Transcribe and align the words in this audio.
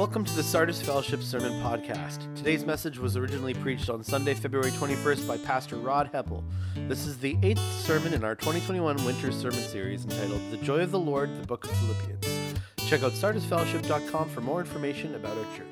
Welcome 0.00 0.24
to 0.24 0.34
the 0.34 0.42
Sardis 0.42 0.80
Fellowship 0.80 1.22
Sermon 1.22 1.52
Podcast. 1.60 2.34
Today's 2.34 2.64
message 2.64 2.98
was 2.98 3.18
originally 3.18 3.52
preached 3.52 3.90
on 3.90 4.02
Sunday, 4.02 4.32
February 4.32 4.70
21st 4.70 5.28
by 5.28 5.36
Pastor 5.36 5.76
Rod 5.76 6.10
Heppel. 6.10 6.42
This 6.88 7.04
is 7.04 7.18
the 7.18 7.36
eighth 7.42 7.60
sermon 7.82 8.14
in 8.14 8.24
our 8.24 8.34
2021 8.34 9.04
winter 9.04 9.30
sermon 9.30 9.60
series 9.60 10.04
entitled 10.04 10.40
The 10.50 10.56
Joy 10.56 10.78
of 10.78 10.90
the 10.90 10.98
Lord, 10.98 11.28
the 11.38 11.46
Book 11.46 11.66
of 11.66 11.72
Philippians. 11.72 12.54
Check 12.88 13.02
out 13.02 13.12
sardisfellowship.com 13.12 14.30
for 14.30 14.40
more 14.40 14.60
information 14.60 15.16
about 15.16 15.36
our 15.36 15.44
church. 15.54 15.66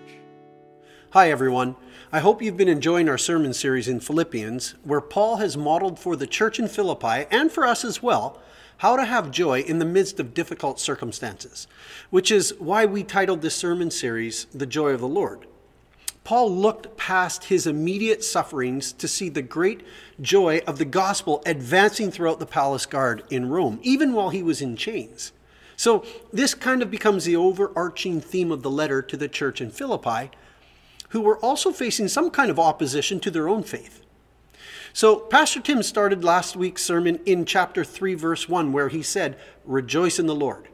Hi, 1.12 1.30
everyone. 1.30 1.76
I 2.12 2.18
hope 2.18 2.42
you've 2.42 2.58
been 2.58 2.68
enjoying 2.68 3.08
our 3.08 3.16
sermon 3.16 3.54
series 3.54 3.88
in 3.88 3.98
Philippians, 3.98 4.74
where 4.84 5.00
Paul 5.00 5.36
has 5.36 5.56
modeled 5.56 5.98
for 5.98 6.16
the 6.16 6.26
church 6.26 6.58
in 6.58 6.68
Philippi 6.68 7.24
and 7.30 7.50
for 7.50 7.64
us 7.64 7.82
as 7.82 8.02
well 8.02 8.42
how 8.78 8.96
to 8.96 9.04
have 9.04 9.30
joy 9.30 9.60
in 9.60 9.78
the 9.78 9.84
midst 9.84 10.20
of 10.20 10.34
difficult 10.34 10.80
circumstances, 10.80 11.66
which 12.10 12.30
is 12.30 12.54
why 12.58 12.86
we 12.86 13.02
titled 13.02 13.42
this 13.42 13.56
sermon 13.56 13.90
series, 13.90 14.46
The 14.54 14.66
Joy 14.66 14.90
of 14.90 15.00
the 15.00 15.08
Lord. 15.08 15.46
Paul 16.22 16.54
looked 16.54 16.96
past 16.96 17.44
his 17.44 17.66
immediate 17.66 18.22
sufferings 18.22 18.92
to 18.92 19.08
see 19.08 19.30
the 19.30 19.42
great 19.42 19.82
joy 20.20 20.60
of 20.66 20.78
the 20.78 20.84
gospel 20.84 21.42
advancing 21.44 22.10
throughout 22.10 22.38
the 22.38 22.46
palace 22.46 22.86
guard 22.86 23.24
in 23.30 23.48
Rome, 23.48 23.80
even 23.82 24.12
while 24.12 24.28
he 24.28 24.42
was 24.42 24.62
in 24.62 24.76
chains. 24.76 25.32
So, 25.76 26.04
this 26.32 26.54
kind 26.54 26.82
of 26.82 26.90
becomes 26.90 27.24
the 27.24 27.36
overarching 27.36 28.20
theme 28.20 28.52
of 28.52 28.62
the 28.62 28.70
letter 28.70 29.00
to 29.00 29.16
the 29.16 29.28
church 29.28 29.60
in 29.60 29.70
Philippi, 29.70 30.30
who 31.10 31.20
were 31.20 31.38
also 31.38 31.72
facing 31.72 32.08
some 32.08 32.30
kind 32.30 32.50
of 32.50 32.58
opposition 32.58 33.20
to 33.20 33.30
their 33.30 33.48
own 33.48 33.62
faith. 33.62 34.04
So, 34.98 35.14
Pastor 35.14 35.60
Tim 35.60 35.84
started 35.84 36.24
last 36.24 36.56
week's 36.56 36.82
sermon 36.82 37.20
in 37.24 37.44
chapter 37.44 37.84
3, 37.84 38.14
verse 38.14 38.48
1, 38.48 38.72
where 38.72 38.88
he 38.88 39.00
said, 39.00 39.38
Rejoice 39.64 40.18
in 40.18 40.26
the 40.26 40.34
Lord. 40.34 40.66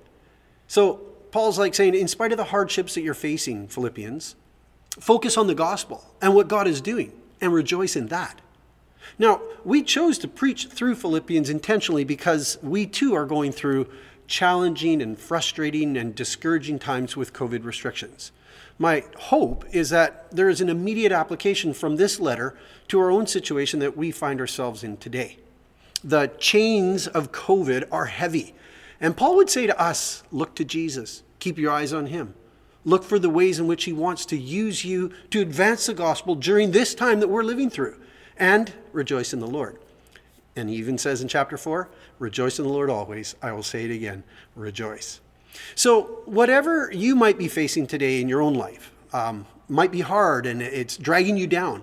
So, 0.67 0.95
Paul's 1.31 1.59
like 1.59 1.75
saying, 1.75 1.95
in 1.95 2.09
spite 2.09 2.33
of 2.33 2.39
the 2.39 2.45
hardships 2.45 2.95
that 2.95 3.03
you're 3.03 3.13
facing, 3.13 3.69
Philippians, 3.69 4.35
focus 4.99 5.37
on 5.37 5.47
the 5.47 5.55
gospel 5.55 6.07
and 6.23 6.35
what 6.35 6.49
God 6.49 6.67
is 6.67 6.81
doing 6.81 7.13
and 7.43 7.53
rejoice 7.53 7.97
in 7.97 8.07
that. 8.07 8.41
Now, 9.19 9.43
we 9.63 9.83
chose 9.83 10.17
to 10.21 10.27
preach 10.27 10.69
through 10.69 10.95
Philippians 10.95 11.51
intentionally 11.51 12.05
because 12.05 12.57
we 12.63 12.87
too 12.87 13.13
are 13.13 13.27
going 13.27 13.53
through 13.53 13.89
challenging 14.27 15.03
and 15.03 15.19
frustrating 15.19 15.99
and 15.99 16.15
discouraging 16.15 16.79
times 16.79 17.15
with 17.15 17.35
COVID 17.35 17.63
restrictions. 17.63 18.33
My 18.79 19.05
hope 19.19 19.65
is 19.73 19.91
that 19.91 20.31
there 20.31 20.49
is 20.49 20.61
an 20.61 20.69
immediate 20.69 21.13
application 21.13 21.73
from 21.73 21.97
this 21.97 22.19
letter 22.19 22.57
to 22.89 22.99
our 22.99 23.11
own 23.11 23.27
situation 23.27 23.79
that 23.81 23.97
we 23.97 24.11
find 24.11 24.41
ourselves 24.41 24.83
in 24.83 24.97
today. 24.97 25.39
The 26.03 26.33
chains 26.39 27.07
of 27.07 27.33
COVID 27.33 27.87
are 27.93 28.07
heavy. 28.07 28.55
And 29.01 29.17
Paul 29.17 29.37
would 29.37 29.51
say 29.51 29.67
to 29.67 29.81
us 29.81 30.23
look 30.31 30.55
to 30.57 30.65
Jesus, 30.65 31.23
keep 31.39 31.57
your 31.57 31.73
eyes 31.73 31.93
on 31.93 32.07
him. 32.07 32.35
Look 32.85 33.05
for 33.05 33.19
the 33.19 33.31
ways 33.31 33.59
in 33.59 33.67
which 33.67 33.85
he 33.85 33.93
wants 33.93 34.27
to 34.27 34.37
use 34.37 34.85
you 34.85 35.13
to 35.31 35.41
advance 35.41 35.87
the 35.87 35.95
gospel 35.95 36.35
during 36.35 36.71
this 36.71 36.95
time 36.95 37.21
that 37.21 37.29
we're 37.29 37.43
living 37.43 37.71
through. 37.71 37.99
And 38.37 38.73
rejoice 38.93 39.33
in 39.33 39.41
the 39.41 39.47
Lord. 39.47 39.79
And 40.57 40.69
he 40.69 40.77
even 40.77 40.99
says 40.99 41.23
in 41.23 41.29
chapter 41.29 41.57
4, 41.57 41.89
rejoice 42.19 42.59
in 42.59 42.65
the 42.65 42.73
Lord 42.73 42.91
always. 42.91 43.35
I 43.41 43.53
will 43.53 43.63
say 43.63 43.85
it 43.85 43.91
again, 43.91 44.25
rejoice. 44.55 45.21
So, 45.75 46.23
whatever 46.25 46.91
you 46.93 47.15
might 47.15 47.39
be 47.39 47.49
facing 47.49 47.87
today 47.87 48.21
in 48.21 48.29
your 48.29 48.41
own 48.41 48.55
life, 48.55 48.93
um, 49.13 49.47
might 49.69 49.93
be 49.93 50.01
hard 50.01 50.47
and 50.47 50.61
it's 50.61 50.97
dragging 50.97 51.37
you 51.37 51.47
down. 51.47 51.83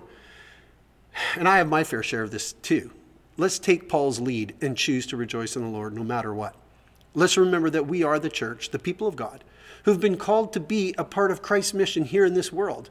And 1.36 1.48
I 1.48 1.58
have 1.58 1.68
my 1.68 1.84
fair 1.84 2.02
share 2.02 2.22
of 2.22 2.30
this 2.30 2.52
too. 2.54 2.90
Let's 3.36 3.58
take 3.58 3.88
Paul's 3.88 4.20
lead 4.20 4.54
and 4.60 4.76
choose 4.76 5.06
to 5.06 5.16
rejoice 5.16 5.56
in 5.56 5.62
the 5.62 5.68
Lord 5.68 5.94
no 5.94 6.04
matter 6.04 6.34
what. 6.34 6.54
Let's 7.14 7.36
remember 7.36 7.70
that 7.70 7.86
we 7.86 8.02
are 8.02 8.18
the 8.18 8.30
church, 8.30 8.70
the 8.70 8.78
people 8.78 9.06
of 9.06 9.16
God, 9.16 9.44
who've 9.84 10.00
been 10.00 10.16
called 10.16 10.52
to 10.52 10.60
be 10.60 10.94
a 10.96 11.04
part 11.04 11.30
of 11.30 11.42
Christ's 11.42 11.74
mission 11.74 12.04
here 12.04 12.24
in 12.24 12.34
this 12.34 12.52
world. 12.52 12.90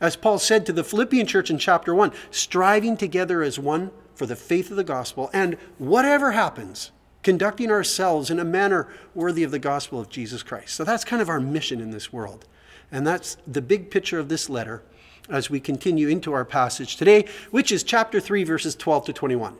As 0.00 0.16
Paul 0.16 0.38
said 0.38 0.66
to 0.66 0.72
the 0.72 0.84
Philippian 0.84 1.26
church 1.26 1.50
in 1.50 1.58
chapter 1.58 1.94
1, 1.94 2.12
striving 2.30 2.96
together 2.96 3.42
as 3.42 3.58
one 3.58 3.90
for 4.14 4.26
the 4.26 4.36
faith 4.36 4.70
of 4.70 4.76
the 4.76 4.84
gospel, 4.84 5.30
and 5.32 5.56
whatever 5.78 6.32
happens, 6.32 6.90
conducting 7.22 7.70
ourselves 7.70 8.30
in 8.30 8.38
a 8.38 8.44
manner 8.44 8.88
worthy 9.14 9.42
of 9.42 9.50
the 9.50 9.58
gospel 9.58 10.00
of 10.00 10.08
Jesus 10.08 10.42
Christ. 10.42 10.74
So 10.74 10.84
that's 10.84 11.04
kind 11.04 11.22
of 11.22 11.28
our 11.28 11.40
mission 11.40 11.80
in 11.80 11.90
this 11.90 12.12
world. 12.12 12.46
And 12.90 13.06
that's 13.06 13.36
the 13.46 13.62
big 13.62 13.90
picture 13.90 14.18
of 14.18 14.28
this 14.28 14.50
letter 14.50 14.82
as 15.28 15.48
we 15.48 15.60
continue 15.60 16.08
into 16.08 16.32
our 16.32 16.44
passage 16.44 16.96
today, 16.96 17.26
which 17.50 17.72
is 17.72 17.82
chapter 17.82 18.20
3, 18.20 18.44
verses 18.44 18.74
12 18.74 19.06
to 19.06 19.12
21. 19.12 19.56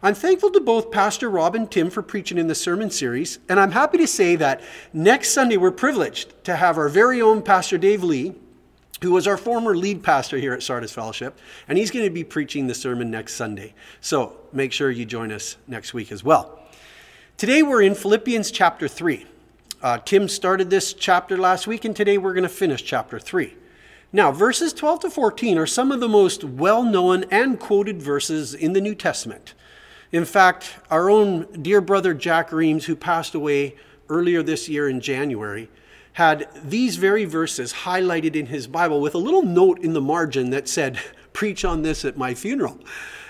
I'm 0.00 0.14
thankful 0.14 0.50
to 0.52 0.60
both 0.60 0.92
Pastor 0.92 1.28
Rob 1.28 1.56
and 1.56 1.68
Tim 1.68 1.90
for 1.90 2.02
preaching 2.02 2.38
in 2.38 2.46
the 2.46 2.54
sermon 2.54 2.90
series, 2.90 3.40
and 3.48 3.58
I'm 3.58 3.72
happy 3.72 3.98
to 3.98 4.06
say 4.06 4.36
that 4.36 4.60
next 4.92 5.30
Sunday 5.30 5.56
we're 5.56 5.72
privileged 5.72 6.44
to 6.44 6.54
have 6.54 6.78
our 6.78 6.88
very 6.88 7.20
own 7.20 7.42
Pastor 7.42 7.78
Dave 7.78 8.04
Lee, 8.04 8.34
who 9.02 9.10
was 9.10 9.26
our 9.26 9.36
former 9.36 9.76
lead 9.76 10.02
pastor 10.02 10.38
here 10.38 10.52
at 10.52 10.62
Sardis 10.62 10.92
Fellowship, 10.92 11.38
and 11.66 11.78
he's 11.78 11.90
going 11.90 12.04
to 12.04 12.10
be 12.10 12.22
preaching 12.22 12.68
the 12.68 12.74
sermon 12.74 13.10
next 13.10 13.34
Sunday. 13.34 13.74
So 14.00 14.36
make 14.52 14.72
sure 14.72 14.90
you 14.90 15.04
join 15.04 15.32
us 15.32 15.56
next 15.66 15.94
week 15.94 16.12
as 16.12 16.22
well. 16.22 16.57
Today 17.38 17.62
we're 17.62 17.82
in 17.82 17.94
Philippians 17.94 18.50
chapter 18.50 18.88
3. 18.88 19.24
Uh, 19.80 19.98
Tim 19.98 20.26
started 20.26 20.70
this 20.70 20.92
chapter 20.92 21.36
last 21.36 21.68
week, 21.68 21.84
and 21.84 21.94
today 21.94 22.18
we're 22.18 22.32
going 22.34 22.42
to 22.42 22.48
finish 22.48 22.82
chapter 22.82 23.20
3. 23.20 23.54
Now, 24.12 24.32
verses 24.32 24.72
12 24.72 25.02
to 25.02 25.10
14 25.10 25.56
are 25.56 25.64
some 25.64 25.92
of 25.92 26.00
the 26.00 26.08
most 26.08 26.42
well 26.42 26.82
known 26.82 27.26
and 27.30 27.60
quoted 27.60 28.02
verses 28.02 28.54
in 28.54 28.72
the 28.72 28.80
New 28.80 28.96
Testament. 28.96 29.54
In 30.10 30.24
fact, 30.24 30.78
our 30.90 31.08
own 31.08 31.62
dear 31.62 31.80
brother 31.80 32.12
Jack 32.12 32.50
Reams, 32.50 32.86
who 32.86 32.96
passed 32.96 33.36
away 33.36 33.76
earlier 34.08 34.42
this 34.42 34.68
year 34.68 34.88
in 34.88 35.00
January, 35.00 35.70
had 36.14 36.48
these 36.64 36.96
very 36.96 37.24
verses 37.24 37.72
highlighted 37.72 38.34
in 38.34 38.46
his 38.46 38.66
Bible 38.66 39.00
with 39.00 39.14
a 39.14 39.18
little 39.18 39.44
note 39.44 39.78
in 39.78 39.92
the 39.92 40.00
margin 40.00 40.50
that 40.50 40.68
said, 40.68 40.98
Preach 41.32 41.64
on 41.64 41.82
this 41.82 42.04
at 42.04 42.16
my 42.16 42.34
funeral. 42.34 42.80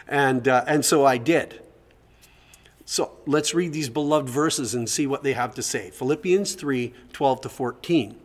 And, 0.06 0.48
uh, 0.48 0.64
and 0.66 0.82
so 0.82 1.04
I 1.04 1.18
did. 1.18 1.60
So 2.90 3.18
let's 3.26 3.52
read 3.52 3.74
these 3.74 3.90
beloved 3.90 4.30
verses 4.30 4.74
and 4.74 4.88
see 4.88 5.06
what 5.06 5.22
they 5.22 5.34
have 5.34 5.54
to 5.56 5.62
say. 5.62 5.90
Philippians 5.90 6.54
3 6.54 6.94
12 7.12 7.40
to 7.42 7.48
14. 7.50 8.18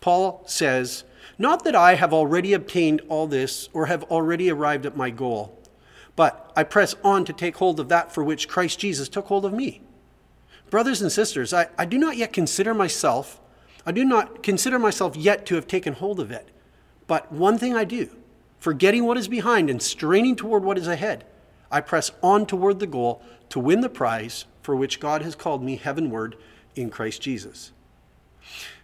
Paul 0.00 0.42
says, 0.44 1.04
Not 1.38 1.62
that 1.62 1.76
I 1.76 1.94
have 1.94 2.12
already 2.12 2.52
obtained 2.52 3.02
all 3.08 3.28
this 3.28 3.68
or 3.72 3.86
have 3.86 4.02
already 4.10 4.50
arrived 4.50 4.86
at 4.86 4.96
my 4.96 5.10
goal, 5.10 5.56
but 6.16 6.52
I 6.56 6.64
press 6.64 6.96
on 7.04 7.24
to 7.26 7.32
take 7.32 7.58
hold 7.58 7.78
of 7.78 7.88
that 7.90 8.12
for 8.12 8.24
which 8.24 8.48
Christ 8.48 8.80
Jesus 8.80 9.08
took 9.08 9.26
hold 9.26 9.44
of 9.44 9.52
me. 9.52 9.82
Brothers 10.68 11.00
and 11.00 11.12
sisters, 11.12 11.54
I, 11.54 11.68
I 11.78 11.84
do 11.84 11.96
not 11.96 12.16
yet 12.16 12.32
consider 12.32 12.74
myself, 12.74 13.40
I 13.86 13.92
do 13.92 14.04
not 14.04 14.42
consider 14.42 14.80
myself 14.80 15.14
yet 15.14 15.46
to 15.46 15.54
have 15.54 15.68
taken 15.68 15.92
hold 15.92 16.18
of 16.18 16.32
it. 16.32 16.48
But 17.06 17.30
one 17.30 17.58
thing 17.58 17.76
I 17.76 17.84
do, 17.84 18.10
forgetting 18.58 19.04
what 19.04 19.16
is 19.16 19.28
behind 19.28 19.70
and 19.70 19.80
straining 19.80 20.34
toward 20.34 20.64
what 20.64 20.76
is 20.76 20.88
ahead, 20.88 21.24
I 21.74 21.80
press 21.80 22.12
on 22.22 22.46
toward 22.46 22.78
the 22.78 22.86
goal 22.86 23.20
to 23.48 23.58
win 23.58 23.80
the 23.80 23.88
prize 23.88 24.44
for 24.62 24.76
which 24.76 25.00
God 25.00 25.22
has 25.22 25.34
called 25.34 25.60
me 25.60 25.74
heavenward 25.74 26.36
in 26.76 26.88
Christ 26.88 27.20
Jesus. 27.20 27.72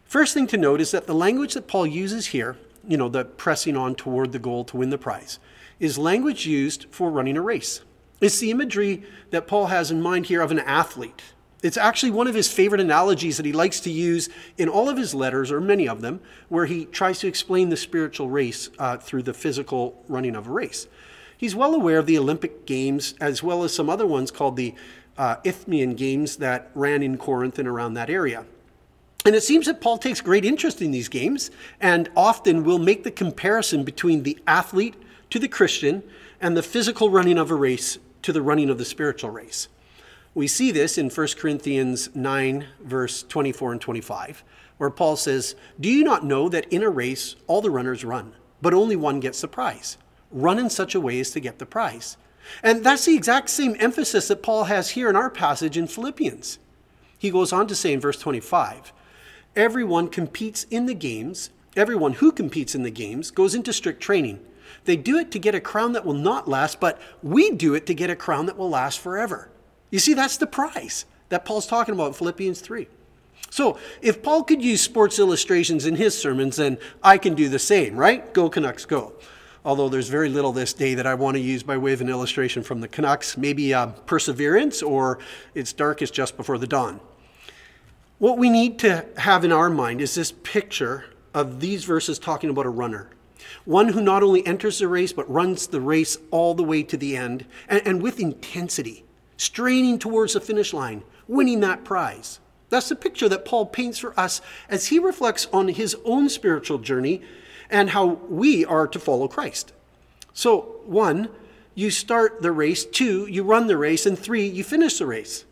First 0.04 0.34
thing 0.34 0.48
to 0.48 0.56
note 0.56 0.80
is 0.80 0.90
that 0.90 1.06
the 1.06 1.14
language 1.14 1.54
that 1.54 1.68
Paul 1.68 1.86
uses 1.86 2.26
here, 2.26 2.56
you 2.88 2.96
know, 2.96 3.08
the 3.08 3.24
pressing 3.24 3.76
on 3.76 3.94
toward 3.94 4.32
the 4.32 4.40
goal 4.40 4.64
to 4.64 4.76
win 4.76 4.90
the 4.90 4.98
prize, 4.98 5.38
is 5.78 5.98
language 5.98 6.48
used 6.48 6.86
for 6.90 7.12
running 7.12 7.36
a 7.36 7.40
race. 7.40 7.82
It's 8.20 8.40
the 8.40 8.50
imagery 8.50 9.04
that 9.30 9.46
Paul 9.46 9.68
has 9.68 9.92
in 9.92 10.02
mind 10.02 10.26
here 10.26 10.42
of 10.42 10.50
an 10.50 10.58
athlete. 10.58 11.22
It's 11.62 11.76
actually 11.76 12.10
one 12.10 12.26
of 12.26 12.34
his 12.34 12.52
favorite 12.52 12.80
analogies 12.80 13.36
that 13.36 13.46
he 13.46 13.52
likes 13.52 13.78
to 13.80 13.90
use 13.90 14.28
in 14.58 14.68
all 14.68 14.88
of 14.88 14.96
his 14.96 15.14
letters, 15.14 15.52
or 15.52 15.60
many 15.60 15.86
of 15.86 16.00
them, 16.00 16.20
where 16.48 16.66
he 16.66 16.86
tries 16.86 17.20
to 17.20 17.28
explain 17.28 17.68
the 17.68 17.76
spiritual 17.76 18.30
race 18.30 18.68
uh, 18.80 18.96
through 18.96 19.22
the 19.22 19.34
physical 19.34 20.02
running 20.08 20.34
of 20.34 20.48
a 20.48 20.50
race. 20.50 20.88
He's 21.40 21.54
well 21.54 21.74
aware 21.74 21.98
of 21.98 22.04
the 22.04 22.18
Olympic 22.18 22.66
Games 22.66 23.14
as 23.18 23.42
well 23.42 23.64
as 23.64 23.72
some 23.72 23.88
other 23.88 24.06
ones 24.06 24.30
called 24.30 24.56
the 24.56 24.74
uh, 25.16 25.36
Isthmian 25.42 25.94
Games 25.94 26.36
that 26.36 26.70
ran 26.74 27.02
in 27.02 27.16
Corinth 27.16 27.58
and 27.58 27.66
around 27.66 27.94
that 27.94 28.10
area. 28.10 28.44
And 29.24 29.34
it 29.34 29.42
seems 29.42 29.64
that 29.64 29.80
Paul 29.80 29.96
takes 29.96 30.20
great 30.20 30.44
interest 30.44 30.82
in 30.82 30.90
these 30.90 31.08
games 31.08 31.50
and 31.80 32.10
often 32.14 32.62
will 32.62 32.78
make 32.78 33.04
the 33.04 33.10
comparison 33.10 33.84
between 33.84 34.22
the 34.22 34.38
athlete 34.46 34.96
to 35.30 35.38
the 35.38 35.48
Christian 35.48 36.02
and 36.42 36.54
the 36.54 36.62
physical 36.62 37.08
running 37.08 37.38
of 37.38 37.50
a 37.50 37.54
race 37.54 37.98
to 38.20 38.34
the 38.34 38.42
running 38.42 38.68
of 38.68 38.76
the 38.76 38.84
spiritual 38.84 39.30
race. 39.30 39.68
We 40.34 40.46
see 40.46 40.70
this 40.70 40.98
in 40.98 41.08
1 41.08 41.28
Corinthians 41.38 42.14
9, 42.14 42.66
verse 42.84 43.22
24 43.22 43.72
and 43.72 43.80
25, 43.80 44.44
where 44.76 44.90
Paul 44.90 45.16
says, 45.16 45.54
Do 45.80 45.88
you 45.88 46.04
not 46.04 46.22
know 46.22 46.50
that 46.50 46.70
in 46.70 46.82
a 46.82 46.90
race 46.90 47.36
all 47.46 47.62
the 47.62 47.70
runners 47.70 48.04
run, 48.04 48.34
but 48.60 48.74
only 48.74 48.94
one 48.94 49.20
gets 49.20 49.40
the 49.40 49.48
prize? 49.48 49.96
Run 50.30 50.58
in 50.58 50.70
such 50.70 50.94
a 50.94 51.00
way 51.00 51.20
as 51.20 51.30
to 51.32 51.40
get 51.40 51.58
the 51.58 51.66
prize. 51.66 52.16
And 52.62 52.84
that's 52.84 53.04
the 53.04 53.14
exact 53.14 53.50
same 53.50 53.76
emphasis 53.78 54.28
that 54.28 54.42
Paul 54.42 54.64
has 54.64 54.90
here 54.90 55.08
in 55.08 55.16
our 55.16 55.30
passage 55.30 55.76
in 55.76 55.86
Philippians. 55.86 56.58
He 57.18 57.30
goes 57.30 57.52
on 57.52 57.66
to 57.66 57.74
say 57.74 57.92
in 57.92 58.00
verse 58.00 58.18
25 58.18 58.92
Everyone 59.56 60.08
competes 60.08 60.64
in 60.64 60.86
the 60.86 60.94
games, 60.94 61.50
everyone 61.76 62.14
who 62.14 62.32
competes 62.32 62.74
in 62.74 62.82
the 62.82 62.90
games 62.90 63.30
goes 63.30 63.54
into 63.54 63.72
strict 63.72 64.00
training. 64.00 64.40
They 64.84 64.96
do 64.96 65.18
it 65.18 65.30
to 65.32 65.38
get 65.38 65.54
a 65.54 65.60
crown 65.60 65.92
that 65.92 66.06
will 66.06 66.14
not 66.14 66.48
last, 66.48 66.80
but 66.80 67.00
we 67.22 67.50
do 67.50 67.74
it 67.74 67.86
to 67.86 67.94
get 67.94 68.10
a 68.10 68.16
crown 68.16 68.46
that 68.46 68.56
will 68.56 68.70
last 68.70 69.00
forever. 69.00 69.50
You 69.90 69.98
see, 69.98 70.14
that's 70.14 70.36
the 70.36 70.46
prize 70.46 71.04
that 71.28 71.44
Paul's 71.44 71.66
talking 71.66 71.94
about 71.94 72.08
in 72.08 72.12
Philippians 72.14 72.60
3. 72.60 72.88
So, 73.50 73.78
if 74.00 74.22
Paul 74.22 74.44
could 74.44 74.62
use 74.62 74.80
sports 74.80 75.18
illustrations 75.18 75.84
in 75.84 75.96
his 75.96 76.16
sermons, 76.16 76.56
then 76.56 76.78
I 77.02 77.18
can 77.18 77.34
do 77.34 77.48
the 77.48 77.58
same, 77.58 77.96
right? 77.96 78.32
Go 78.32 78.48
Canucks, 78.48 78.84
go. 78.84 79.14
Although 79.64 79.90
there's 79.90 80.08
very 80.08 80.30
little 80.30 80.52
this 80.52 80.72
day 80.72 80.94
that 80.94 81.06
I 81.06 81.14
want 81.14 81.36
to 81.36 81.40
use 81.40 81.62
by 81.62 81.76
way 81.76 81.92
of 81.92 82.00
an 82.00 82.08
illustration 82.08 82.62
from 82.62 82.80
the 82.80 82.88
Canucks, 82.88 83.36
maybe 83.36 83.74
uh, 83.74 83.88
perseverance 84.06 84.82
or 84.82 85.18
it's 85.54 85.72
darkest 85.72 86.14
just 86.14 86.36
before 86.36 86.56
the 86.56 86.66
dawn. 86.66 87.00
What 88.18 88.38
we 88.38 88.48
need 88.48 88.78
to 88.80 89.06
have 89.18 89.44
in 89.44 89.52
our 89.52 89.68
mind 89.68 90.00
is 90.00 90.14
this 90.14 90.32
picture 90.32 91.04
of 91.34 91.60
these 91.60 91.84
verses 91.84 92.18
talking 92.18 92.50
about 92.50 92.66
a 92.66 92.70
runner. 92.70 93.10
One 93.64 93.88
who 93.88 94.00
not 94.00 94.22
only 94.22 94.46
enters 94.46 94.78
the 94.78 94.88
race, 94.88 95.12
but 95.12 95.30
runs 95.30 95.66
the 95.66 95.80
race 95.80 96.16
all 96.30 96.54
the 96.54 96.62
way 96.62 96.82
to 96.82 96.96
the 96.96 97.16
end 97.16 97.44
and, 97.68 97.82
and 97.86 98.02
with 98.02 98.20
intensity, 98.20 99.04
straining 99.36 99.98
towards 99.98 100.34
the 100.34 100.40
finish 100.40 100.72
line, 100.72 101.02
winning 101.28 101.60
that 101.60 101.84
prize. 101.84 102.40
That's 102.70 102.88
the 102.88 102.96
picture 102.96 103.28
that 103.28 103.44
Paul 103.44 103.66
paints 103.66 103.98
for 103.98 104.18
us 104.18 104.40
as 104.68 104.86
he 104.86 104.98
reflects 104.98 105.46
on 105.52 105.68
his 105.68 105.96
own 106.04 106.28
spiritual 106.28 106.78
journey 106.78 107.22
and 107.70 107.90
how 107.90 108.06
we 108.06 108.64
are 108.64 108.86
to 108.86 108.98
follow 108.98 109.28
Christ. 109.28 109.72
So, 110.32 110.80
one, 110.84 111.28
you 111.74 111.90
start 111.90 112.42
the 112.42 112.52
race, 112.52 112.84
two, 112.84 113.26
you 113.26 113.42
run 113.42 113.66
the 113.66 113.76
race, 113.76 114.06
and 114.06 114.18
three, 114.18 114.46
you 114.46 114.64
finish 114.64 114.98
the 114.98 115.06
race. 115.06 115.44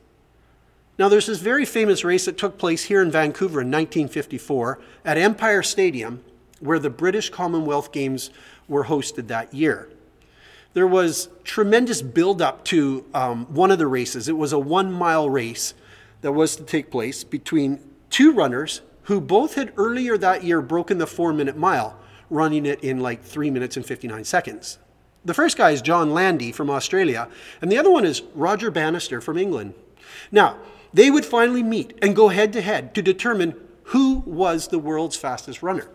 Now, 0.98 1.08
there's 1.08 1.26
this 1.26 1.38
very 1.38 1.64
famous 1.64 2.02
race 2.04 2.24
that 2.24 2.36
took 2.36 2.58
place 2.58 2.84
here 2.84 3.00
in 3.00 3.10
Vancouver 3.10 3.60
in 3.60 3.68
1954 3.68 4.80
at 5.04 5.16
Empire 5.16 5.62
Stadium, 5.62 6.24
where 6.60 6.80
the 6.80 6.90
British 6.90 7.30
Commonwealth 7.30 7.92
Games 7.92 8.30
were 8.66 8.84
hosted 8.84 9.28
that 9.28 9.54
year. 9.54 9.88
There 10.74 10.86
was 10.86 11.28
tremendous 11.44 12.02
build-up 12.02 12.64
to 12.66 13.04
um, 13.14 13.46
one 13.46 13.70
of 13.70 13.78
the 13.78 13.86
races. 13.86 14.28
It 14.28 14.36
was 14.36 14.52
a 14.52 14.58
one 14.58 14.92
mile 14.92 15.30
race 15.30 15.74
that 16.20 16.32
was 16.32 16.56
to 16.56 16.64
take 16.64 16.90
place 16.90 17.24
between 17.24 17.80
two 18.10 18.32
runners 18.32 18.80
who 19.04 19.20
both 19.20 19.54
had 19.54 19.72
earlier 19.76 20.18
that 20.18 20.44
year 20.44 20.60
broken 20.60 20.98
the 20.98 21.06
four 21.06 21.32
minute 21.32 21.56
mile, 21.56 21.98
running 22.30 22.66
it 22.66 22.82
in 22.82 23.00
like 23.00 23.22
three 23.22 23.50
minutes 23.50 23.76
and 23.76 23.84
59 23.84 24.24
seconds. 24.24 24.78
The 25.24 25.34
first 25.34 25.56
guy 25.56 25.70
is 25.70 25.82
John 25.82 26.12
Landy 26.12 26.52
from 26.52 26.70
Australia, 26.70 27.28
and 27.60 27.70
the 27.70 27.78
other 27.78 27.90
one 27.90 28.04
is 28.04 28.22
Roger 28.34 28.70
Bannister 28.70 29.20
from 29.20 29.36
England. 29.36 29.74
Now, 30.30 30.58
they 30.92 31.10
would 31.10 31.24
finally 31.24 31.62
meet 31.62 31.98
and 32.00 32.16
go 32.16 32.28
head 32.28 32.52
to 32.54 32.60
head 32.60 32.94
to 32.94 33.02
determine 33.02 33.54
who 33.84 34.22
was 34.26 34.68
the 34.68 34.78
world's 34.78 35.16
fastest 35.16 35.62
runner. 35.62 35.88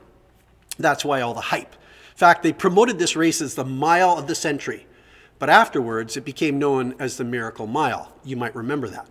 That's 0.78 1.06
why 1.06 1.22
all 1.22 1.34
the 1.34 1.42
hype. 1.42 1.74
In 1.74 2.18
fact, 2.18 2.44
they 2.44 2.54
promoted 2.54 3.00
this 3.00 3.16
race 3.16 3.42
as 3.42 3.56
the 3.56 3.66
mile 3.66 4.18
of 4.18 4.28
the 4.28 4.36
century, 4.36 4.86
but 5.40 5.50
afterwards 5.50 6.16
it 6.16 6.26
became 6.26 6.60
known 6.60 6.96
as 7.00 7.18
the 7.18 7.24
Miracle 7.24 7.68
Mile. 7.68 8.14
You 8.24 8.36
might 8.36 8.56
remember 8.56 8.88
that. 8.90 9.08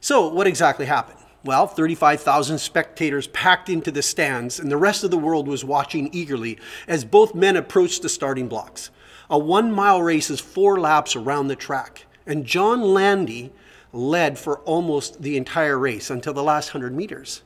So, 0.00 0.28
what 0.28 0.46
exactly 0.46 0.86
happened? 0.86 1.18
Well, 1.44 1.66
35,000 1.66 2.58
spectators 2.58 3.26
packed 3.28 3.68
into 3.68 3.90
the 3.90 4.02
stands, 4.02 4.60
and 4.60 4.70
the 4.70 4.76
rest 4.76 5.02
of 5.02 5.10
the 5.10 5.18
world 5.18 5.48
was 5.48 5.64
watching 5.64 6.08
eagerly 6.12 6.56
as 6.86 7.04
both 7.04 7.34
men 7.34 7.56
approached 7.56 8.02
the 8.02 8.08
starting 8.08 8.46
blocks. 8.46 8.90
A 9.28 9.38
one 9.38 9.72
mile 9.72 10.00
race 10.00 10.30
is 10.30 10.40
four 10.40 10.78
laps 10.78 11.16
around 11.16 11.48
the 11.48 11.56
track, 11.56 12.06
and 12.26 12.44
John 12.44 12.80
Landy 12.80 13.52
led 13.92 14.38
for 14.38 14.60
almost 14.60 15.22
the 15.22 15.36
entire 15.36 15.78
race 15.78 16.10
until 16.10 16.32
the 16.32 16.44
last 16.44 16.72
100 16.72 16.94
meters. 16.94 17.42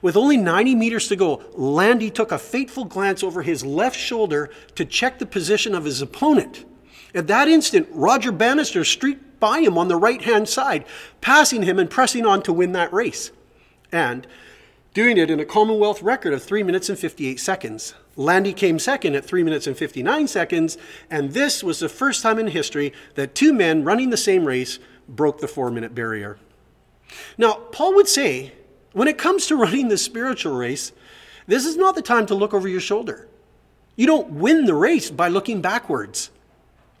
With 0.00 0.16
only 0.16 0.36
90 0.36 0.74
meters 0.74 1.08
to 1.08 1.16
go, 1.16 1.42
Landy 1.52 2.10
took 2.10 2.32
a 2.32 2.38
fateful 2.38 2.84
glance 2.84 3.22
over 3.22 3.42
his 3.42 3.64
left 3.64 3.96
shoulder 3.96 4.50
to 4.76 4.84
check 4.84 5.18
the 5.18 5.26
position 5.26 5.74
of 5.74 5.84
his 5.84 6.00
opponent. 6.00 6.64
At 7.14 7.26
that 7.26 7.48
instant, 7.48 7.88
Roger 7.90 8.32
Bannister 8.32 8.84
streaked 8.84 9.29
by 9.40 9.60
him 9.60 9.76
on 9.78 9.88
the 9.88 9.96
right 9.96 10.22
hand 10.22 10.48
side, 10.48 10.84
passing 11.20 11.62
him 11.62 11.78
and 11.78 11.90
pressing 11.90 12.26
on 12.26 12.42
to 12.42 12.52
win 12.52 12.72
that 12.72 12.92
race. 12.92 13.32
And 13.90 14.26
doing 14.94 15.16
it 15.16 15.30
in 15.30 15.40
a 15.40 15.44
Commonwealth 15.44 16.02
record 16.02 16.32
of 16.32 16.42
3 16.42 16.62
minutes 16.62 16.88
and 16.88 16.98
58 16.98 17.40
seconds. 17.40 17.94
Landy 18.16 18.52
came 18.52 18.78
second 18.78 19.14
at 19.14 19.24
3 19.24 19.42
minutes 19.42 19.66
and 19.66 19.76
59 19.76 20.28
seconds, 20.28 20.76
and 21.10 21.32
this 21.32 21.62
was 21.62 21.78
the 21.78 21.88
first 21.88 22.22
time 22.22 22.38
in 22.38 22.48
history 22.48 22.92
that 23.14 23.34
two 23.34 23.52
men 23.52 23.84
running 23.84 24.10
the 24.10 24.16
same 24.16 24.44
race 24.44 24.78
broke 25.08 25.40
the 25.40 25.48
four 25.48 25.70
minute 25.70 25.94
barrier. 25.94 26.38
Now, 27.38 27.54
Paul 27.54 27.94
would 27.94 28.08
say, 28.08 28.52
when 28.92 29.08
it 29.08 29.18
comes 29.18 29.46
to 29.46 29.56
running 29.64 29.88
the 29.88 29.98
spiritual 29.98 30.56
race, 30.56 30.92
this 31.46 31.64
is 31.64 31.76
not 31.76 31.94
the 31.94 32.02
time 32.02 32.26
to 32.26 32.34
look 32.34 32.54
over 32.54 32.68
your 32.68 32.80
shoulder. 32.80 33.28
You 33.96 34.06
don't 34.06 34.30
win 34.30 34.66
the 34.66 34.74
race 34.74 35.10
by 35.10 35.28
looking 35.28 35.60
backwards. 35.60 36.30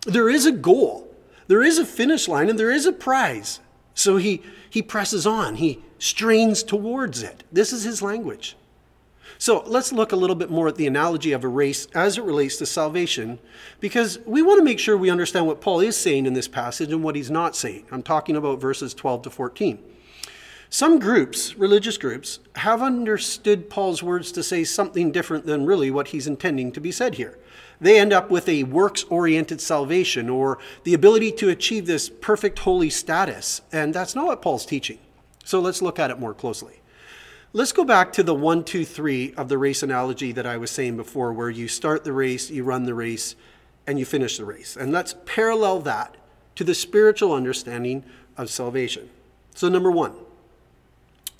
There 0.06 0.28
is 0.28 0.46
a 0.46 0.52
goal. 0.52 1.09
There 1.50 1.64
is 1.64 1.78
a 1.78 1.84
finish 1.84 2.28
line 2.28 2.48
and 2.48 2.56
there 2.56 2.70
is 2.70 2.86
a 2.86 2.92
prize. 2.92 3.58
So 3.92 4.18
he, 4.18 4.40
he 4.70 4.82
presses 4.82 5.26
on, 5.26 5.56
he 5.56 5.82
strains 5.98 6.62
towards 6.62 7.24
it. 7.24 7.42
This 7.50 7.72
is 7.72 7.82
his 7.82 8.02
language. 8.02 8.56
So 9.36 9.64
let's 9.66 9.92
look 9.92 10.12
a 10.12 10.16
little 10.16 10.36
bit 10.36 10.48
more 10.48 10.68
at 10.68 10.76
the 10.76 10.86
analogy 10.86 11.32
of 11.32 11.42
a 11.42 11.48
race 11.48 11.86
as 11.86 12.16
it 12.16 12.22
relates 12.22 12.56
to 12.58 12.66
salvation, 12.66 13.40
because 13.80 14.20
we 14.26 14.42
want 14.42 14.60
to 14.60 14.64
make 14.64 14.78
sure 14.78 14.96
we 14.96 15.10
understand 15.10 15.48
what 15.48 15.60
Paul 15.60 15.80
is 15.80 15.96
saying 15.96 16.24
in 16.24 16.34
this 16.34 16.46
passage 16.46 16.92
and 16.92 17.02
what 17.02 17.16
he's 17.16 17.32
not 17.32 17.56
saying. 17.56 17.84
I'm 17.90 18.04
talking 18.04 18.36
about 18.36 18.60
verses 18.60 18.94
12 18.94 19.22
to 19.22 19.30
14. 19.30 19.82
Some 20.70 20.98
groups, 20.98 21.56
religious 21.56 21.98
groups, 21.98 22.38
have 22.56 22.80
understood 22.80 23.68
Paul's 23.68 24.02
words 24.02 24.30
to 24.32 24.42
say 24.42 24.64
something 24.64 25.10
different 25.10 25.44
than 25.44 25.66
really 25.66 25.90
what 25.90 26.08
he's 26.08 26.26
intending 26.26 26.70
to 26.72 26.80
be 26.80 26.92
said 26.92 27.16
here 27.16 27.38
they 27.80 27.98
end 27.98 28.12
up 28.12 28.30
with 28.30 28.48
a 28.48 28.64
works 28.64 29.04
oriented 29.04 29.60
salvation 29.60 30.28
or 30.28 30.58
the 30.84 30.94
ability 30.94 31.32
to 31.32 31.48
achieve 31.48 31.86
this 31.86 32.08
perfect 32.08 32.60
holy 32.60 32.90
status. 32.90 33.62
And 33.72 33.94
that's 33.94 34.14
not 34.14 34.26
what 34.26 34.42
Paul's 34.42 34.66
teaching. 34.66 34.98
So 35.44 35.60
let's 35.60 35.80
look 35.80 35.98
at 35.98 36.10
it 36.10 36.18
more 36.18 36.34
closely. 36.34 36.80
Let's 37.52 37.72
go 37.72 37.84
back 37.84 38.12
to 38.12 38.22
the 38.22 38.34
one, 38.34 38.62
two, 38.62 38.84
three 38.84 39.34
of 39.34 39.48
the 39.48 39.58
race 39.58 39.82
analogy 39.82 40.30
that 40.32 40.46
I 40.46 40.56
was 40.56 40.70
saying 40.70 40.96
before, 40.96 41.32
where 41.32 41.50
you 41.50 41.66
start 41.66 42.04
the 42.04 42.12
race, 42.12 42.48
you 42.50 42.62
run 42.62 42.84
the 42.84 42.94
race, 42.94 43.34
and 43.86 43.98
you 43.98 44.04
finish 44.04 44.36
the 44.36 44.44
race. 44.44 44.76
And 44.76 44.92
let's 44.92 45.16
parallel 45.24 45.80
that 45.80 46.16
to 46.54 46.62
the 46.62 46.74
spiritual 46.74 47.32
understanding 47.32 48.04
of 48.36 48.50
salvation. 48.50 49.10
So, 49.56 49.68
number 49.68 49.90
one, 49.90 50.14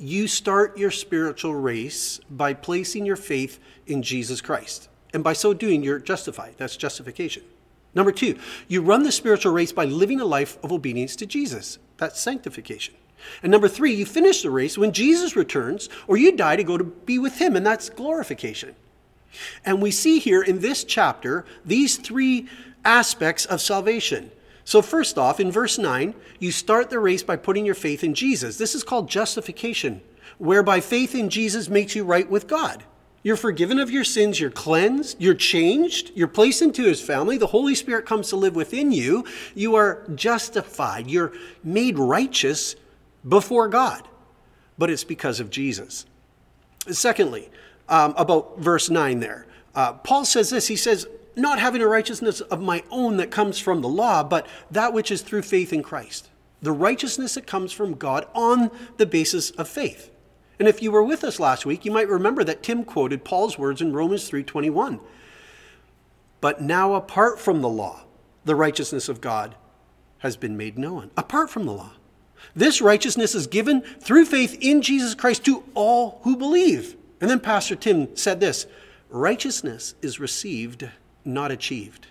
you 0.01 0.27
start 0.27 0.79
your 0.79 0.91
spiritual 0.91 1.55
race 1.55 2.21
by 2.31 2.55
placing 2.55 3.05
your 3.05 3.17
faith 3.17 3.61
in 3.87 4.03
Jesus 4.03 4.41
Christ. 4.41 4.89
And 5.13 5.23
by 5.23 5.35
so 5.35 5.53
doing, 5.53 5.83
you're 5.83 5.99
justified. 5.99 6.55
That's 6.57 6.77
justification. 6.77 7.43
Number 7.95 8.13
two, 8.13 8.39
you 8.69 8.81
run 8.83 9.03
the 9.03 9.13
spiritual 9.13 9.53
race 9.53 9.73
by 9.73 9.85
living 9.85 10.21
a 10.21 10.25
life 10.25 10.59
of 10.63 10.73
obedience 10.73 11.17
to 11.17 11.27
Jesus. 11.27 11.79
That's 11.99 12.21
sanctification. 12.21 12.95
And 13.43 13.51
number 13.51 13.69
three, 13.69 13.93
you 13.93 14.07
finish 14.07 14.43
the 14.43 14.51
race 14.51 14.79
when 14.79 14.93
Jesus 14.93 15.37
returns, 15.37 15.89
or 16.07 16.17
you 16.17 16.35
die 16.35 16.57
to 16.57 16.65
go 16.65 16.79
to 16.79 16.85
be 16.85 17.19
with 17.19 17.39
him, 17.39 17.55
and 17.55 17.67
that's 17.67 17.91
glorification. 17.91 18.75
And 19.65 19.83
we 19.83 19.91
see 19.91 20.19
here 20.19 20.43
in 20.43 20.61
this 20.61 20.85
chapter 20.85 21.45
these 21.65 21.99
three 21.99 22.49
aspects 22.85 23.45
of 23.45 23.61
salvation. 23.61 24.31
So, 24.71 24.83
first 24.83 25.19
off, 25.19 25.41
in 25.41 25.51
verse 25.51 25.79
9, 25.79 26.15
you 26.39 26.53
start 26.53 26.91
the 26.91 27.01
race 27.01 27.25
by 27.25 27.35
putting 27.35 27.67
your 27.67 27.75
faith 27.75 28.05
in 28.05 28.15
Jesus. 28.15 28.57
This 28.57 28.77
is 28.77 28.85
called 28.85 29.11
justification, 29.11 30.01
whereby 30.39 30.79
faith 30.79 31.13
in 31.13 31.29
Jesus 31.29 31.69
makes 31.69 31.97
you 31.97 32.05
right 32.05 32.31
with 32.31 32.47
God. 32.47 32.85
You're 33.25 33.35
forgiven 33.35 33.81
of 33.81 33.91
your 33.91 34.05
sins. 34.05 34.39
You're 34.39 34.53
cleansed. 34.53 35.17
You're 35.21 35.35
changed. 35.35 36.13
You're 36.15 36.29
placed 36.29 36.63
into 36.63 36.85
his 36.85 37.01
family. 37.01 37.37
The 37.37 37.49
Holy 37.49 37.75
Spirit 37.75 38.07
comes 38.07 38.29
to 38.29 38.37
live 38.37 38.55
within 38.55 38.93
you. 38.93 39.25
You 39.57 39.75
are 39.75 40.05
justified. 40.15 41.11
You're 41.11 41.33
made 41.65 41.99
righteous 41.99 42.77
before 43.29 43.67
God. 43.67 44.07
But 44.79 44.89
it's 44.89 45.03
because 45.03 45.41
of 45.41 45.51
Jesus. 45.51 46.07
Secondly, 46.89 47.51
um, 47.89 48.15
about 48.17 48.61
verse 48.61 48.89
9 48.89 49.19
there, 49.19 49.49
uh, 49.75 49.95
Paul 49.95 50.25
says 50.25 50.51
this 50.51 50.69
He 50.69 50.77
says, 50.77 51.09
Not 51.41 51.59
having 51.59 51.81
a 51.81 51.87
righteousness 51.87 52.43
of 52.43 52.61
my 52.61 52.85
own 52.91 53.17
that 53.17 53.31
comes 53.31 53.59
from 53.59 53.81
the 53.81 53.89
law, 53.89 54.23
but 54.23 54.47
that 54.71 54.93
which 54.93 55.11
is 55.11 55.23
through 55.23 55.43
faith 55.43 55.73
in 55.73 55.83
Christ. 55.83 56.29
The 56.61 56.71
righteousness 56.71 57.35
that 57.35 57.47
comes 57.47 57.73
from 57.73 57.95
God 57.95 58.27
on 58.35 58.71
the 58.99 59.07
basis 59.07 59.51
of 59.53 59.67
faith. 59.67 60.11
And 60.59 60.69
if 60.69 60.83
you 60.83 60.93
were 60.93 61.03
with 61.03 61.25
us 61.25 61.41
last 61.41 61.65
week, 61.65 61.87
you 61.87 61.91
might 61.91 62.09
remember 62.09 62.45
that 62.45 62.63
Tim 62.63 62.85
quoted 62.85 63.25
Paul's 63.25 63.59
words 63.59 63.81
in 63.81 63.95
Romans 63.95 64.29
3:21. 64.29 65.01
But 66.43 66.61
now 66.61 66.93
apart 66.93 67.41
from 67.41 67.63
the 67.63 67.69
law, 67.71 68.05
the 68.45 68.55
righteousness 68.55 69.09
of 69.09 69.23
God 69.23 69.55
has 70.19 70.37
been 70.37 70.59
made 70.59 70.79
known. 70.79 71.11
Apart 71.17 71.49
from 71.49 71.65
the 71.65 71.73
law. 71.73 71.93
This 72.55 72.83
righteousness 72.83 73.35
is 73.35 73.47
given 73.47 73.81
through 73.81 74.27
faith 74.27 74.59
in 74.61 74.83
Jesus 74.83 75.15
Christ 75.15 75.45
to 75.47 75.65
all 75.75 76.21
who 76.25 76.37
believe. 76.37 76.97
And 77.19 77.31
then 77.31 77.41
Pastor 77.41 77.77
Tim 77.77 78.15
said 78.15 78.41
this 78.41 78.67
righteousness 79.09 79.95
is 80.03 80.21
received, 80.21 80.91
not 81.25 81.51
achieved. 81.51 82.07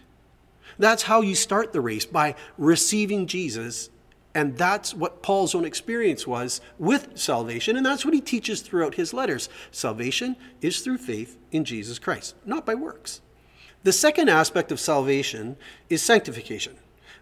That's 0.77 1.03
how 1.03 1.21
you 1.21 1.35
start 1.35 1.73
the 1.73 1.81
race, 1.81 2.05
by 2.05 2.35
receiving 2.57 3.27
Jesus 3.27 3.89
and 4.35 4.57
that's 4.57 4.93
what 4.93 5.23
Paul's 5.23 5.55
own 5.55 5.65
experience 5.65 6.27
was 6.27 6.61
with 6.77 7.17
salvation, 7.17 7.75
and 7.75 7.85
that's 7.85 8.05
what 8.05 8.13
he 8.13 8.21
teaches 8.21 8.61
throughout 8.61 8.95
his 8.95 9.13
letters. 9.13 9.49
Salvation 9.71 10.35
is 10.61 10.81
through 10.81 10.99
faith 10.99 11.37
in 11.51 11.65
Jesus 11.65 11.97
Christ, 11.97 12.35
not 12.45 12.65
by 12.65 12.75
works. 12.75 13.21
The 13.83 13.91
second 13.91 14.29
aspect 14.29 14.71
of 14.71 14.79
salvation 14.79 15.57
is 15.89 16.03
sanctification. 16.03 16.75